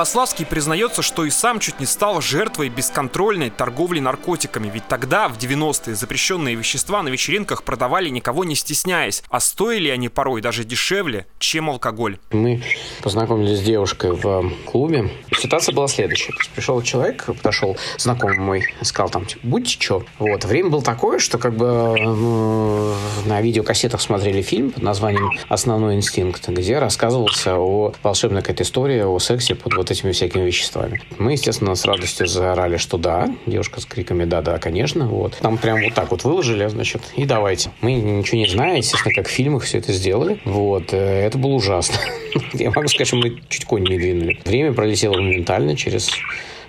Юрий 0.00 0.06
Милославский 0.06 0.46
признается, 0.46 1.02
что 1.02 1.26
и 1.26 1.30
сам 1.30 1.60
чуть 1.60 1.78
не 1.78 1.84
стал 1.84 2.22
жертвой 2.22 2.70
бесконтрольной 2.70 3.50
торговли 3.50 4.00
наркотиками, 4.00 4.70
ведь 4.70 4.88
тогда, 4.88 5.28
в 5.28 5.36
90-е, 5.36 5.94
запрещенные 5.94 6.54
вещества 6.54 7.02
на 7.02 7.10
вечеринках 7.10 7.64
продавали 7.64 8.08
никого 8.08 8.44
не 8.44 8.54
стесняясь, 8.54 9.22
а 9.28 9.40
стоили 9.40 9.90
они 9.90 10.08
порой 10.08 10.40
даже 10.40 10.64
дешевле, 10.64 11.26
чем 11.38 11.68
алкоголь. 11.68 12.16
Мы 12.30 12.62
познакомились 13.02 13.58
с 13.58 13.62
девушкой 13.62 14.12
в 14.12 14.50
клубе. 14.64 15.10
Ситуация 15.36 15.74
была 15.74 15.86
следующая. 15.86 16.32
Пришел 16.54 16.80
человек, 16.80 17.26
подошел 17.26 17.76
знакомый 17.98 18.38
мой, 18.38 18.74
сказал 18.80 19.10
там, 19.10 19.26
типа, 19.26 19.40
будьте 19.42 19.76
чё. 19.78 20.02
Вот. 20.18 20.46
Время 20.46 20.70
было 20.70 20.82
такое, 20.82 21.18
что 21.18 21.36
как 21.36 21.54
бы 21.54 21.94
ну, 21.98 22.94
на 23.26 23.42
видеокассетах 23.42 24.00
смотрели 24.00 24.40
фильм 24.40 24.70
под 24.70 24.82
названием 24.82 25.30
«Основной 25.50 25.96
инстинкт», 25.96 26.48
где 26.48 26.78
рассказывался 26.78 27.58
о 27.58 27.92
волшебной 28.02 28.40
какой-то 28.40 28.62
истории, 28.62 29.02
о 29.02 29.18
сексе 29.18 29.54
под 29.54 29.74
вот 29.74 29.89
этими 29.90 30.12
всякими 30.12 30.44
веществами. 30.44 31.00
Мы, 31.18 31.32
естественно, 31.32 31.74
с 31.74 31.84
радостью 31.84 32.26
заорали, 32.26 32.76
что 32.76 32.98
да. 32.98 33.28
Девушка 33.46 33.80
с 33.80 33.86
криками 33.86 34.24
«да-да, 34.24 34.58
конечно». 34.58 35.06
Вот. 35.06 35.36
Там 35.40 35.58
прям 35.58 35.82
вот 35.82 35.94
так 35.94 36.10
вот 36.10 36.24
выложили, 36.24 36.66
значит, 36.68 37.02
и 37.16 37.24
давайте. 37.24 37.70
Мы 37.80 37.94
ничего 37.94 38.38
не 38.38 38.46
знаем, 38.46 38.76
естественно, 38.76 39.14
как 39.14 39.28
в 39.28 39.30
фильмах 39.30 39.64
все 39.64 39.78
это 39.78 39.92
сделали. 39.92 40.40
Вот. 40.44 40.92
Э, 40.92 41.26
это 41.26 41.38
было 41.38 41.52
ужасно. 41.52 41.96
Я 42.52 42.70
могу 42.70 42.88
сказать, 42.88 43.08
что 43.08 43.16
мы 43.16 43.40
чуть 43.48 43.64
конь 43.64 43.84
не 43.84 43.98
двинули. 43.98 44.38
Время 44.44 44.72
пролетело 44.72 45.14
моментально 45.14 45.76
через 45.76 46.10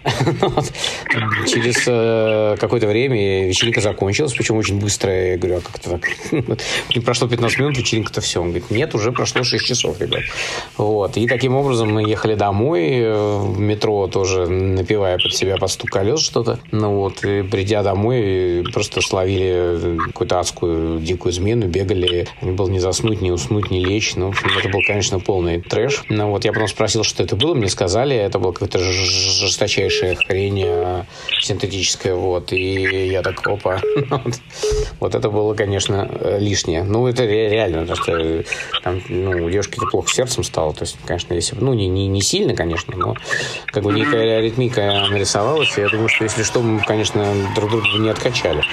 Через 1.48 1.84
э, 1.86 2.58
какое-то 2.60 2.88
время 2.88 3.48
вечеринка 3.48 3.82
закончилась, 3.82 4.34
причем 4.34 4.58
очень 4.58 4.80
быстро. 4.80 5.12
Я 5.12 5.38
говорю, 5.38 5.58
а 5.58 5.62
как 5.62 5.76
это 5.78 5.90
так? 5.92 6.10
Не 6.96 7.02
прошло 7.02 7.28
15 7.28 7.60
минут, 7.60 7.78
вечеринка-то 7.78 8.22
все. 8.22 8.42
Он 8.42 8.48
говорит, 8.48 8.72
нет, 8.72 8.96
уже 8.96 9.12
прошло 9.12 9.44
6 9.44 9.64
часов, 9.64 10.02
ребят. 10.02 10.24
Вот. 10.78 11.18
И 11.18 11.28
таким 11.28 11.56
образом 11.56 11.94
мы 11.94 12.10
ехали 12.10 12.34
домой, 12.34 12.90
э, 12.94 13.38
в 13.38 13.60
метро 13.60 14.08
тоже 14.08 14.48
напивая 14.48 15.20
под 15.20 15.36
себя 15.36 15.58
по 15.58 15.68
стук 15.68 15.92
колес 15.92 16.20
что-то. 16.20 16.60
Ну 16.72 16.96
вот, 16.96 17.24
и 17.24 17.44
придя 17.44 17.84
домой, 17.84 18.66
просто 18.74 19.02
словили 19.02 19.98
какую-то 20.08 20.40
адскую 20.40 21.00
дикую 21.00 21.32
измену, 21.32 21.68
бегали. 21.68 22.28
Не 22.42 22.52
было 22.52 22.70
не 22.70 22.80
заснуть, 22.80 23.22
не 23.22 23.32
уснуть, 23.32 23.70
не 23.70 23.84
лечь. 23.86 24.16
Ну, 24.16 24.28
в 24.28 24.30
общем, 24.30 24.50
это 24.58 24.70
был, 24.70 24.82
конечно, 24.86 25.20
полный 25.20 25.62
трэш. 25.62 26.06
Ну 26.10 26.30
вот, 26.30 26.44
я 26.44 26.54
потом 26.54 26.68
спросил, 26.68 27.04
что 27.04 27.22
это 27.22 27.36
было. 27.36 27.54
Мне 27.54 27.70
сказали, 27.70 28.16
это 28.16 28.40
был 28.40 28.52
какой-то 28.52 28.80
жесточайший 28.80 29.91
полнейшая 29.92 30.16
хрень 30.16 30.64
э, 30.66 31.04
синтетическая, 31.42 32.16
вот, 32.16 32.52
и 32.54 33.08
я 33.08 33.22
так, 33.22 33.46
опа, 33.48 33.82
вот, 34.10 34.36
вот 35.00 35.16
это 35.16 35.30
было, 35.30 35.54
конечно, 35.54 36.10
э, 36.10 36.40
лишнее. 36.40 36.84
Ну, 36.84 37.08
это 37.08 37.26
реально, 37.26 37.82
потому 37.82 37.98
что 37.98 38.44
там, 38.84 39.02
ну, 39.10 39.46
у 39.46 39.50
девушки-то 39.50 39.86
плохо 39.88 40.10
сердцем 40.10 40.44
стало, 40.44 40.74
то 40.74 40.84
есть, 40.84 40.98
конечно, 41.06 41.34
если 41.34 41.56
ну, 41.60 41.74
не, 41.74 41.88
не, 41.88 42.08
не 42.08 42.22
сильно, 42.22 42.56
конечно, 42.56 42.96
но 42.96 43.16
как 43.68 43.84
бы 43.84 43.94
некая 43.94 44.40
аритмика 44.40 45.08
нарисовалась, 45.10 45.78
и 45.78 45.82
я 45.82 45.90
думаю, 45.90 46.10
что 46.10 46.24
если 46.24 46.44
что, 46.44 46.62
мы, 46.62 46.84
конечно, 46.84 47.26
друг 47.56 47.72
друга 47.72 47.88
не 48.00 48.10
откачали. 48.10 48.64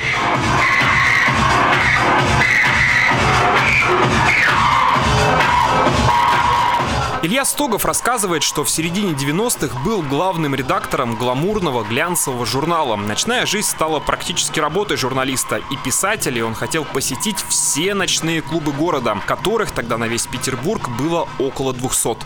Илья 7.39 7.45
Стогов 7.45 7.85
рассказывает, 7.85 8.43
что 8.43 8.65
в 8.65 8.69
середине 8.69 9.13
90-х 9.13 9.85
был 9.85 10.03
главным 10.03 10.57
редактором 10.57 11.15
гламурного 11.15 11.85
глянцевого 11.85 12.45
журнала. 12.45 12.97
Ночная 12.97 13.47
жизнь 13.47 13.69
стала 13.69 14.01
практически 14.01 14.59
работой 14.59 14.97
журналиста 14.97 15.59
и 15.71 15.77
писателя, 15.85 16.39
и 16.39 16.41
он 16.41 16.55
хотел 16.55 16.85
посетить 16.85 17.37
все 17.49 17.95
ночные 17.95 18.43
клубы 18.43 18.73
города, 18.73 19.17
которых 19.25 19.71
тогда 19.71 19.99
на 19.99 20.09
весь 20.09 20.27
Петербург 20.27 20.89
было 20.99 21.29
около 21.39 21.73
200. 21.73 22.17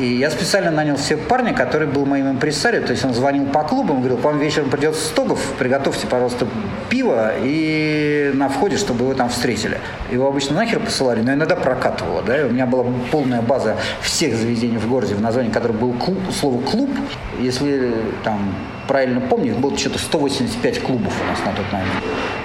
И 0.00 0.16
я 0.16 0.32
специально 0.32 0.72
нанял 0.72 0.98
себе 0.98 1.18
парня, 1.18 1.54
который 1.54 1.86
был 1.86 2.04
моим 2.04 2.32
импресарио, 2.32 2.82
то 2.82 2.90
есть 2.90 3.04
он 3.04 3.14
звонил 3.14 3.46
по 3.46 3.62
клубам, 3.62 4.00
говорил, 4.00 4.18
к 4.18 4.24
вам 4.24 4.40
вечером 4.40 4.68
придет 4.68 4.96
Стогов, 4.96 5.40
приготовьте, 5.60 6.08
пожалуйста, 6.08 6.48
пиво 6.90 7.32
и 7.40 8.32
на 8.34 8.48
входе, 8.48 8.76
чтобы 8.76 9.04
его 9.04 9.14
там 9.14 9.28
встретили. 9.28 9.78
Его 10.10 10.26
обычно 10.26 10.56
нахер 10.56 10.80
посылали, 10.80 11.22
но 11.22 11.34
иногда 11.34 11.54
прокатывало, 11.54 12.22
да, 12.22 12.40
и 12.40 12.44
у 12.44 12.50
меня 12.50 12.66
была 12.66 12.84
полная 13.12 13.40
база 13.40 13.76
всех 14.02 14.34
заведений 14.34 14.55
в 14.78 14.88
городе, 14.88 15.14
в 15.14 15.20
названии 15.20 15.50
которого 15.50 15.76
был 15.76 15.92
клуб, 15.92 16.18
слово 16.32 16.60
«клуб». 16.62 16.90
Если 17.38 17.92
там 18.24 18.54
правильно 18.86 19.20
помню, 19.20 19.52
их 19.52 19.58
было 19.58 19.76
что-то 19.76 19.98
185 19.98 20.80
клубов 20.82 21.12
у 21.22 21.30
нас 21.30 21.38
на 21.44 21.52
тот 21.52 21.70
момент. 21.72 21.92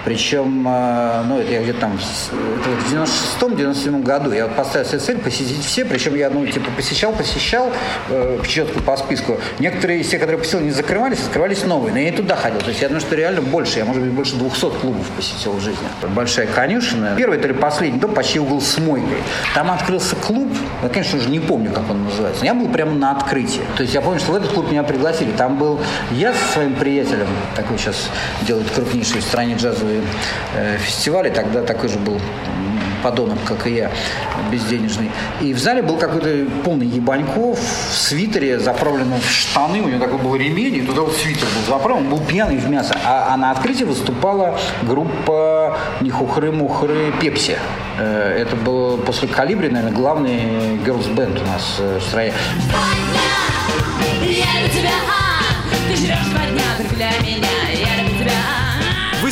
Причем, 0.04 0.68
э, 0.68 1.24
ну, 1.28 1.40
это 1.40 1.52
я 1.52 1.62
где-то 1.62 1.82
там 1.82 1.98
в 1.98 2.92
96-97 2.92 4.04
году 4.04 4.32
я 4.32 4.48
поставил 4.48 4.88
себе 4.88 5.00
цель 5.00 5.18
посетить 5.20 5.64
все, 5.64 5.86
причем 5.86 6.16
я, 6.16 6.30
ну, 6.30 6.46
типа, 6.46 6.72
посещал, 6.76 7.14
посещал 7.14 7.72
э, 8.10 8.40
четко 8.48 8.80
по 8.80 8.98
списку. 8.98 9.38
Некоторые 9.60 10.02
из 10.02 10.10
тех, 10.10 10.20
которые 10.20 10.40
посетил, 10.40 10.62
не 10.62 10.72
закрывались, 10.72 11.20
открывались 11.20 11.64
новые, 11.64 11.94
но 11.94 12.00
я 12.00 12.10
и 12.10 12.12
туда 12.12 12.36
ходил. 12.36 12.60
То 12.62 12.70
есть 12.70 12.82
я 12.82 12.88
думаю, 12.88 13.02
что 13.02 13.16
реально 13.16 13.42
больше, 13.42 13.80
я, 13.80 13.86
может 13.86 14.02
быть, 14.02 14.12
больше 14.12 14.36
200 14.36 14.60
клубов 14.80 15.06
посетил 15.16 15.54
в 15.54 15.62
жизни. 15.62 15.88
Большая 16.16 16.48
конюшина. 16.48 17.14
Первый, 17.16 17.38
то 17.38 17.48
ли 17.48 17.54
последний 17.54 18.00
дом, 18.00 18.14
почти 18.14 18.40
угол 18.40 18.62
с 18.62 18.78
мойкой. 18.80 19.18
Там 19.54 19.70
открылся 19.70 20.16
клуб, 20.16 20.50
я, 20.82 20.90
конечно 20.90 21.20
же, 21.20 21.30
не 21.30 21.40
помню, 21.40 21.72
как 21.72 21.90
он 21.90 22.06
называется. 22.06 22.44
Я 22.44 22.56
был 22.56 22.68
прямо 22.70 22.94
на 22.94 23.12
открытии. 23.12 23.62
То 23.78 23.84
есть 23.84 23.94
я 23.94 24.02
помню, 24.02 24.20
что 24.20 24.32
в 24.32 24.36
этот 24.36 24.52
клуб 24.52 24.72
меня 24.72 24.84
пригласили. 24.84 25.32
Там 25.32 25.58
был 25.58 25.80
я 26.12 26.31
со 26.34 26.54
своим 26.54 26.76
приятелем, 26.76 27.28
такой 27.56 27.78
сейчас 27.78 28.10
делает 28.44 28.70
крупнейший 28.72 29.22
в 29.22 29.24
стране 29.24 29.56
джазовые 29.56 30.02
э, 30.56 30.78
фестивали, 30.78 31.30
тогда 31.30 31.62
такой 31.62 31.90
же 31.90 32.00
был 32.00 32.20
подонок, 33.02 33.40
как 33.46 33.68
и 33.68 33.76
я, 33.76 33.92
безденежный. 34.52 35.12
И 35.42 35.54
в 35.54 35.60
зале 35.60 35.82
был 35.82 35.98
какой-то 35.98 36.46
полный 36.64 36.86
ебаньков 36.86 37.60
в 37.60 37.94
свитере, 37.94 38.60
заправленном 38.60 39.20
в 39.20 39.30
штаны, 39.30 39.82
у 39.82 39.88
него 39.88 40.00
такой 40.00 40.20
был 40.20 40.36
ремень, 40.36 40.76
и 40.76 40.82
туда 40.82 41.02
вот 41.02 41.16
свитер 41.16 41.48
был 41.56 41.74
заправлен, 41.74 42.06
он 42.06 42.10
был 42.10 42.20
пьяный 42.20 42.58
в 42.58 42.70
мясо. 42.70 42.96
А, 43.06 43.34
а 43.34 43.38
на 43.38 43.52
открытии 43.52 43.84
выступала 43.84 44.58
группа 44.84 45.78
Нихухры-Мухры 46.02 47.14
Пепси. 47.20 47.58
Э, 47.98 48.38
это 48.40 48.56
был 48.56 48.98
после 48.98 49.28
Калибри, 49.28 49.70
наверное, 49.70 49.96
главный 49.96 50.78
girls 50.86 51.14
band 51.14 51.42
у 51.42 51.48
нас 51.48 51.78
э, 51.80 52.00
в 52.00 52.04
стране. 52.04 52.34
Я 54.22 54.70
тебя 54.70 54.92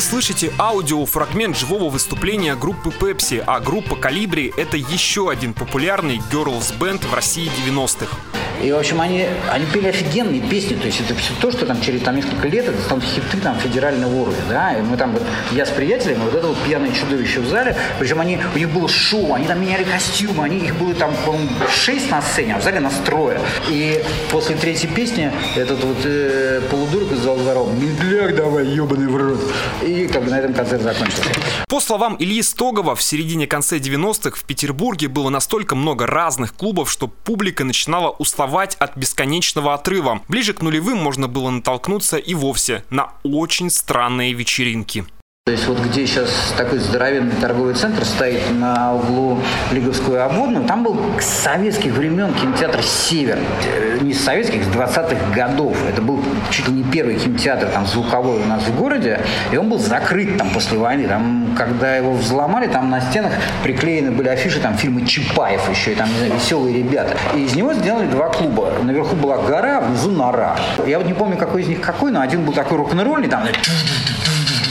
слышите 0.00 0.50
аудиофрагмент 0.58 1.58
живого 1.58 1.90
выступления 1.90 2.56
группы 2.56 2.88
Pepsi, 2.88 3.44
а 3.46 3.60
группа 3.60 3.96
Калибри— 3.96 4.50
это 4.56 4.78
еще 4.78 5.30
один 5.30 5.52
популярный 5.52 6.22
girls 6.32 6.72
band 6.78 7.06
в 7.06 7.12
России 7.12 7.50
90-х. 7.66 8.39
И, 8.62 8.70
в 8.70 8.76
общем, 8.76 9.00
они, 9.00 9.26
они 9.50 9.64
пели 9.66 9.88
офигенные 9.88 10.40
песни. 10.40 10.74
То 10.74 10.86
есть 10.86 11.00
это 11.00 11.14
все 11.14 11.32
то, 11.40 11.50
что 11.50 11.66
там 11.66 11.80
через 11.80 12.02
там, 12.02 12.16
несколько 12.16 12.46
лет, 12.46 12.68
это 12.68 12.88
там 12.88 13.00
хиты 13.00 13.38
там, 13.38 13.58
федерального 13.58 14.14
уровня. 14.14 14.42
Да? 14.48 14.78
И 14.78 14.82
мы 14.82 14.96
там, 14.96 15.12
вот, 15.12 15.22
я 15.52 15.64
с 15.64 15.70
приятелями, 15.70 16.20
вот 16.24 16.34
это 16.34 16.46
вот 16.46 16.58
пьяное 16.64 16.92
чудовище 16.92 17.40
в 17.40 17.48
зале. 17.48 17.76
Причем 17.98 18.20
они, 18.20 18.38
у 18.54 18.58
них 18.58 18.70
было 18.70 18.88
шоу, 18.88 19.34
они 19.34 19.46
там 19.46 19.60
меняли 19.60 19.84
костюмы, 19.84 20.44
они, 20.44 20.58
их 20.58 20.76
было 20.76 20.94
там, 20.94 21.14
по-моему, 21.24 21.48
шесть 21.70 22.10
на 22.10 22.20
сцене, 22.20 22.54
а 22.56 22.60
в 22.60 22.62
зале 22.62 22.80
нас 22.80 22.94
трое. 23.06 23.40
И 23.68 24.02
после 24.30 24.56
третьей 24.56 24.88
песни 24.88 25.32
этот 25.56 25.82
вот 25.82 25.98
э, 26.04 26.60
полудурок 26.70 27.12
из 27.12 27.20
зала 27.20 27.70
медляк 27.72 28.36
давай, 28.36 28.66
ебаный 28.66 29.06
в 29.06 29.16
рот. 29.16 29.40
И 29.82 30.06
как 30.12 30.24
бы 30.24 30.30
на 30.30 30.38
этом 30.38 30.52
концерт 30.52 30.82
закончился. 30.82 31.30
По 31.68 31.80
словам 31.80 32.16
Ильи 32.18 32.42
Стогова, 32.42 32.94
в 32.94 33.02
середине-конце 33.02 33.78
90-х 33.78 34.36
в 34.36 34.44
Петербурге 34.44 35.08
было 35.08 35.30
настолько 35.30 35.74
много 35.74 36.06
разных 36.06 36.54
клубов, 36.54 36.90
что 36.90 37.06
публика 37.08 37.64
начинала 37.64 38.10
уставать 38.10 38.49
уставать 38.50 38.74
от 38.80 38.96
бесконечного 38.96 39.74
отрыва. 39.74 40.22
Ближе 40.28 40.54
к 40.54 40.60
нулевым 40.60 40.98
можно 40.98 41.28
было 41.28 41.50
натолкнуться 41.50 42.16
и 42.16 42.34
вовсе 42.34 42.82
на 42.90 43.12
очень 43.22 43.70
странные 43.70 44.32
вечеринки. 44.32 45.04
То 45.46 45.52
есть 45.54 45.66
вот 45.66 45.80
где 45.80 46.06
сейчас 46.06 46.54
такой 46.56 46.78
здоровенный 46.78 47.34
торговый 47.40 47.74
центр 47.74 48.04
стоит 48.04 48.40
на 48.52 48.94
углу 48.94 49.40
Лиговскую 49.72 50.24
Обводную, 50.24 50.64
там 50.64 50.84
был 50.84 50.96
с 51.18 51.24
советских 51.24 51.92
времен 51.94 52.32
кинотеатр 52.34 52.80
«Север». 52.84 53.36
Э, 53.66 53.98
не 54.00 54.14
с 54.14 54.22
советских, 54.22 54.62
с 54.62 54.68
20-х 54.68 55.34
годов. 55.34 55.76
Это 55.88 56.02
был 56.02 56.22
чуть 56.50 56.68
ли 56.68 56.74
не 56.74 56.84
первый 56.84 57.16
кинотеатр 57.18 57.66
там 57.66 57.84
звуковой 57.84 58.40
у 58.42 58.46
нас 58.46 58.62
в 58.62 58.78
городе, 58.78 59.18
и 59.50 59.56
он 59.56 59.68
был 59.68 59.80
закрыт 59.80 60.38
там 60.38 60.50
после 60.50 60.78
войны. 60.78 61.08
Там, 61.08 61.52
когда 61.58 61.96
его 61.96 62.12
взломали, 62.12 62.68
там 62.68 62.88
на 62.88 63.00
стенах 63.00 63.32
приклеены 63.64 64.12
были 64.12 64.28
афиши, 64.28 64.60
там 64.60 64.76
фильмы 64.76 65.04
Чапаев 65.04 65.68
еще, 65.68 65.92
и 65.92 65.94
там, 65.96 66.08
не 66.10 66.18
знаю, 66.18 66.34
веселые 66.34 66.76
ребята. 66.76 67.16
И 67.34 67.44
из 67.44 67.56
него 67.56 67.74
сделали 67.74 68.06
два 68.06 68.28
клуба. 68.28 68.74
Наверху 68.84 69.16
была 69.16 69.38
гора, 69.38 69.78
а 69.78 69.80
внизу 69.80 70.12
нора. 70.12 70.56
Я 70.86 70.98
вот 70.98 71.08
не 71.08 71.14
помню, 71.14 71.36
какой 71.36 71.62
из 71.62 71.66
них 71.66 71.80
какой, 71.80 72.12
но 72.12 72.20
один 72.20 72.44
был 72.44 72.52
такой 72.52 72.78
рок-н-ролльный, 72.78 73.28
там 73.28 73.42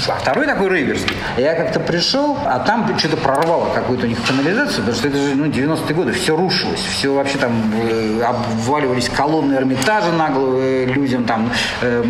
а 0.07 0.15
второй 0.15 0.45
такой 0.45 0.69
рейверский. 0.69 1.15
Я 1.37 1.55
как-то 1.55 1.79
пришел, 1.79 2.37
а 2.45 2.59
там 2.59 2.97
что-то 2.97 3.17
прорвало 3.17 3.73
какую-то 3.73 4.05
у 4.05 4.09
них 4.09 4.17
канализацию, 4.25 4.79
потому 4.79 4.95
что 4.95 5.07
это 5.07 5.17
же 5.17 5.35
ну, 5.35 5.45
90-е 5.45 5.95
годы, 5.95 6.11
все 6.13 6.35
рушилось, 6.35 6.79
все 6.79 7.13
вообще 7.13 7.37
там 7.37 7.51
э, 7.81 8.21
обваливались 8.21 9.09
колонны 9.09 9.55
Эрмитажа 9.55 10.11
нагло 10.11 10.57
э, 10.59 10.85
людям, 10.85 11.23
там 11.25 11.49
э, 11.81 12.03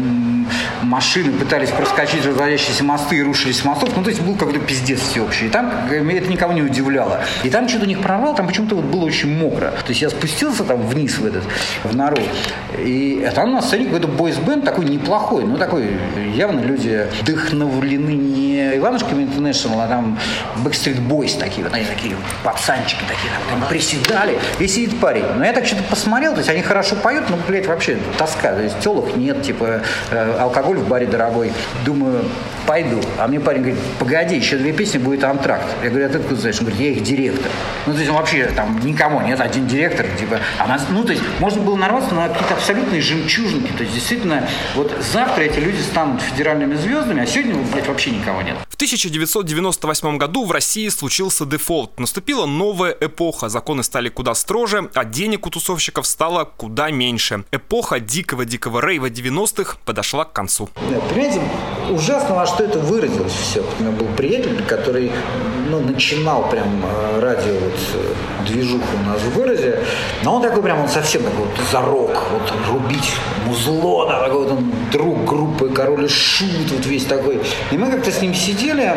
машины 0.82 1.32
пытались 1.32 1.70
проскочить 1.70 2.26
разводящиеся 2.26 2.84
мосты 2.84 3.18
и 3.18 3.24
рушились 3.24 3.64
мостов. 3.64 3.90
Ну, 3.96 4.04
то 4.04 4.10
есть 4.10 4.22
был 4.22 4.36
какой-то 4.36 4.60
пиздец 4.60 5.00
всеобщий. 5.00 5.48
И 5.48 5.50
там 5.50 5.72
э, 5.90 6.18
это 6.18 6.30
никого 6.30 6.54
не 6.54 6.62
удивляло. 6.62 7.22
И 7.44 7.50
там 7.50 7.68
что-то 7.68 7.86
у 7.86 7.88
них 7.88 8.02
прорвало, 8.02 8.36
там 8.36 8.48
почему-то 8.48 8.76
вот 8.76 8.86
было 8.86 9.06
очень 9.06 9.38
мокро. 9.38 9.72
То 9.72 9.90
есть 9.90 10.02
я 10.02 10.10
спустился 10.10 10.64
там 10.64 10.82
вниз 10.82 11.18
в 11.18 11.26
этот, 11.26 11.44
в 11.84 11.96
народ. 11.96 12.28
И 12.78 13.26
а 13.28 13.32
там 13.32 13.52
на 13.52 13.62
сцене 13.62 13.86
какой-то 13.86 14.08
бойсбенд 14.08 14.66
такой 14.66 14.86
неплохой, 14.86 15.44
ну 15.44 15.58
такой 15.58 15.90
явно 16.34 16.62
люди 16.62 17.08
вдохновлены 17.80 18.12
не 18.12 18.78
Иванушками 18.78 19.24
International, 19.24 19.84
а 19.84 19.88
там 19.88 20.18
Backstreet 20.64 21.06
Boys 21.08 21.38
такие, 21.40 21.64
вот 21.64 21.74
они 21.74 21.86
такие 21.86 22.16
пацанчики 22.44 23.02
такие, 23.08 23.32
там, 23.50 23.60
там 23.60 23.70
приседали, 23.70 24.38
и 24.60 24.68
сидит 24.68 25.00
парень. 25.00 25.26
Но 25.36 25.46
я 25.46 25.54
так 25.54 25.66
что-то 25.66 25.84
посмотрел, 25.84 26.34
то 26.34 26.40
есть 26.40 26.50
они 26.50 26.62
хорошо 26.62 26.96
поют, 26.96 27.30
но, 27.30 27.38
блядь, 27.48 27.68
вообще 27.68 27.98
тоска, 28.18 28.54
то 28.54 28.62
есть 28.62 28.80
телок 28.80 29.16
нет, 29.16 29.42
типа 29.42 29.82
э, 30.12 30.38
алкоголь 30.40 30.78
в 30.78 30.88
баре 30.88 31.08
дорогой. 31.08 31.52
Думаю, 31.86 32.26
пойду. 32.66 33.02
А 33.18 33.28
мне 33.28 33.40
парень 33.40 33.62
говорит, 33.62 33.80
погоди, 33.98 34.36
еще 34.36 34.58
две 34.58 34.72
песни 34.72 34.98
будет 34.98 35.24
антракт. 35.24 35.66
Я 35.84 35.90
говорю, 35.90 36.06
а 36.06 36.10
ты 36.10 36.18
откуда 36.18 36.40
знаешь? 36.40 36.60
Он 36.60 36.68
говорит, 36.68 36.82
я 36.82 36.92
их 36.92 37.04
директор. 37.04 37.52
Ну, 37.86 37.94
то 37.94 38.00
есть 38.00 38.12
вообще 38.12 38.46
там 38.56 38.80
никому 38.84 39.22
нет, 39.22 39.40
один 39.40 39.68
директор, 39.68 40.06
типа, 40.20 40.40
а 40.58 40.68
нас, 40.68 40.86
ну, 40.90 41.04
то 41.04 41.12
есть 41.12 41.24
можно 41.40 41.62
было 41.62 41.76
нарваться 41.76 42.14
на 42.14 42.30
какие-то 42.30 42.54
абсолютные 42.54 43.02
жемчужинки. 43.02 43.72
То 43.72 43.84
есть 43.84 43.96
действительно, 43.96 44.44
вот 44.76 44.94
завтра 45.12 45.44
эти 45.44 45.60
люди 45.60 45.82
станут 45.82 46.22
федеральными 46.22 46.76
звездами, 46.76 47.24
а 47.24 47.26
сегодня, 47.26 47.56
блядь, 47.72 47.88
вообще 47.88 48.12
никого 48.12 48.42
нет. 48.42 48.58
В 48.70 48.76
1998 48.76 50.18
году 50.18 50.46
в 50.46 50.52
России 50.52 50.88
случился 50.90 51.46
дефолт. 51.46 52.00
Наступила 52.00 52.46
новая 52.46 52.96
эпоха, 53.00 53.50
законы 53.50 53.84
стали 53.84 54.10
куда 54.10 54.34
строже, 54.34 54.90
а 54.94 55.06
денег 55.06 55.46
у 55.48 55.50
тусовщиков 55.50 56.06
стало 56.08 56.46
куда 56.46 56.92
меньше. 56.92 57.44
Эпоха 57.52 58.00
дикого-дикого 58.00 58.80
рейва 58.86 59.10
90-х 59.10 59.78
подошла 59.86 60.26
к 60.26 60.34
концу. 60.34 60.70
Понимаете, 61.10 61.42
ужасно 61.90 62.36
во 62.36 62.46
что 62.46 62.64
это 62.64 62.80
выразилось 62.80 63.34
все. 63.34 63.64
У 63.80 63.84
меня 63.84 63.92
был 63.92 64.08
приятель, 64.16 64.64
который 64.66 65.12
ну, 65.70 65.80
начинал 65.80 66.50
прям 66.50 66.84
э, 66.84 67.20
радио 67.20 67.54
вот, 67.54 67.80
э, 67.96 68.48
движуху 68.48 68.88
у 69.04 69.10
нас 69.10 69.22
в 69.22 69.36
городе, 69.36 69.80
но 70.24 70.36
он 70.36 70.42
такой 70.42 70.64
прям, 70.64 70.82
он 70.82 70.90
совсем 70.90 71.24
такой 71.24 71.46
вот 71.46 71.66
за 71.72 71.82
рок, 71.82 72.12
вот 72.32 72.54
рубить 72.72 73.12
музло, 73.46 74.08
да, 74.08 74.24
такой 74.24 74.44
вот 74.44 74.52
он 74.52 74.72
друг 74.92 75.26
группы 75.26 75.70
Король 75.70 76.06
и 76.06 76.08
Шут, 76.08 76.72
вот 76.72 76.86
весь 76.86 77.06
такой. 77.06 77.40
И 77.72 77.78
мы 77.78 77.92
как-то 77.92 78.12
с 78.12 78.22
ним 78.22 78.34
сидели, 78.34 78.94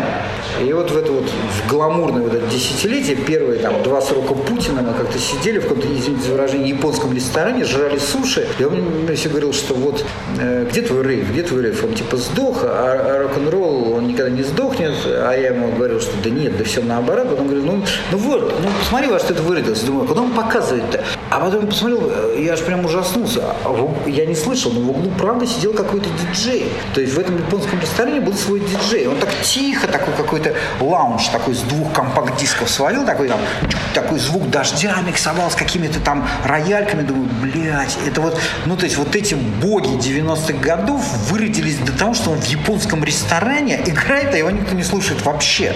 и 0.64 0.72
вот 0.72 0.90
в 0.90 0.96
это 0.96 1.12
вот 1.12 1.28
в 1.28 1.68
гламурное 1.68 2.22
вот 2.22 2.34
это 2.34 2.46
десятилетие, 2.46 3.16
первые 3.16 3.58
там 3.58 3.82
два 3.82 4.00
срока 4.00 4.34
Путина, 4.34 4.82
мы 4.82 4.94
как-то 4.94 5.18
сидели 5.18 5.58
в 5.58 5.62
каком-то, 5.62 5.86
извините 5.86 6.26
за 6.26 6.32
выражение, 6.32 6.68
японском 6.68 7.12
ресторане, 7.14 7.64
жрали 7.64 7.98
суши, 7.98 8.46
и 8.58 8.64
он 8.64 8.80
мне 8.80 9.14
все 9.14 9.28
говорил, 9.28 9.52
что 9.52 9.74
вот 9.74 10.04
э, 10.38 10.66
где 10.70 10.82
твой 10.82 11.02
рейв, 11.02 11.30
где 11.30 11.42
твой 11.42 11.62
рейв? 11.62 11.84
Он 11.84 11.94
типа 11.94 12.16
сдох, 12.16 12.62
а, 12.64 12.92
а 12.92 13.22
рок-н-ролл, 13.22 13.94
он 13.94 14.08
никогда 14.08 14.30
не 14.30 14.42
сдохнет, 14.42 14.94
а 15.06 15.32
я 15.32 15.48
ему 15.48 15.72
говорил, 15.72 16.00
что 16.00 16.12
да 16.22 16.30
нет, 16.30 16.51
да 16.56 16.64
все 16.64 16.82
наоборот. 16.82 17.30
Потом 17.30 17.46
говорю, 17.46 17.64
ну, 17.64 17.84
ну 18.10 18.18
вот, 18.18 18.60
ну 18.62 18.68
посмотри, 18.78 19.08
во 19.08 19.18
что 19.18 19.34
это 19.34 19.42
выродилось. 19.42 19.82
Думаю, 19.82 20.06
куда 20.06 20.22
он 20.22 20.32
показывает-то? 20.32 21.04
А 21.30 21.40
потом 21.40 21.66
посмотрел, 21.66 22.12
я 22.38 22.52
аж 22.52 22.60
прям 22.60 22.84
ужаснулся. 22.84 23.42
А 23.64 23.92
я 24.06 24.26
не 24.26 24.34
слышал, 24.34 24.72
но 24.72 24.80
в 24.80 24.90
углу 24.90 25.10
правда 25.18 25.46
сидел 25.46 25.72
какой-то 25.72 26.08
диджей. 26.10 26.66
То 26.94 27.00
есть 27.00 27.14
в 27.14 27.18
этом 27.18 27.36
японском 27.36 27.80
ресторане 27.80 28.20
был 28.20 28.34
свой 28.34 28.60
диджей. 28.60 29.06
Он 29.06 29.16
так 29.16 29.30
тихо, 29.42 29.88
такой 29.88 30.14
какой-то 30.14 30.54
лаунж 30.80 31.28
такой 31.28 31.54
с 31.54 31.60
двух 31.60 31.92
компакт-дисков 31.92 32.70
свалил, 32.70 33.04
такой 33.04 33.28
там, 33.28 33.40
такой 33.94 34.18
звук 34.18 34.50
дождя 34.50 34.96
миксовал 35.06 35.50
с 35.50 35.54
какими-то 35.54 36.00
там 36.00 36.28
рояльками. 36.44 37.02
Думаю, 37.02 37.28
блядь, 37.40 37.96
это 38.06 38.20
вот, 38.20 38.38
ну 38.66 38.76
то 38.76 38.84
есть 38.84 38.96
вот 38.96 39.14
эти 39.16 39.34
боги 39.34 39.96
90-х 39.98 40.58
годов 40.58 41.02
выродились 41.30 41.76
до 41.78 41.92
того, 41.92 42.14
что 42.14 42.30
он 42.30 42.40
в 42.40 42.46
японском 42.46 43.02
ресторане 43.04 43.80
играет, 43.86 44.34
а 44.34 44.36
его 44.36 44.50
никто 44.50 44.74
не 44.74 44.84
слушает 44.84 45.24
вообще. 45.24 45.74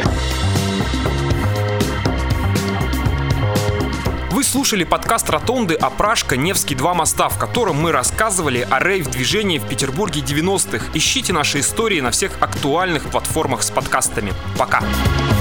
Вы 4.31 4.45
слушали 4.45 4.85
подкаст 4.85 5.31
«Ротонды» 5.31 5.75
о 5.75 5.89
Пражка 5.89 6.37
Невский 6.37 6.75
2 6.75 6.93
моста, 6.95 7.29
в 7.29 7.39
котором 7.39 7.77
мы 7.77 7.93
рассказывали 7.93 8.67
о 8.71 8.81
рейв-движении 8.81 9.59
в 9.59 9.67
Петербурге 9.67 10.21
90-х. 10.21 10.87
Ищите 10.93 11.33
наши 11.33 11.61
истории 11.61 12.01
на 12.01 12.11
всех 12.11 12.33
актуальных 12.41 13.05
платформах 13.11 13.63
с 13.63 13.71
подкастами. 13.71 14.35
Пока! 14.59 14.81
Пока! 14.81 15.36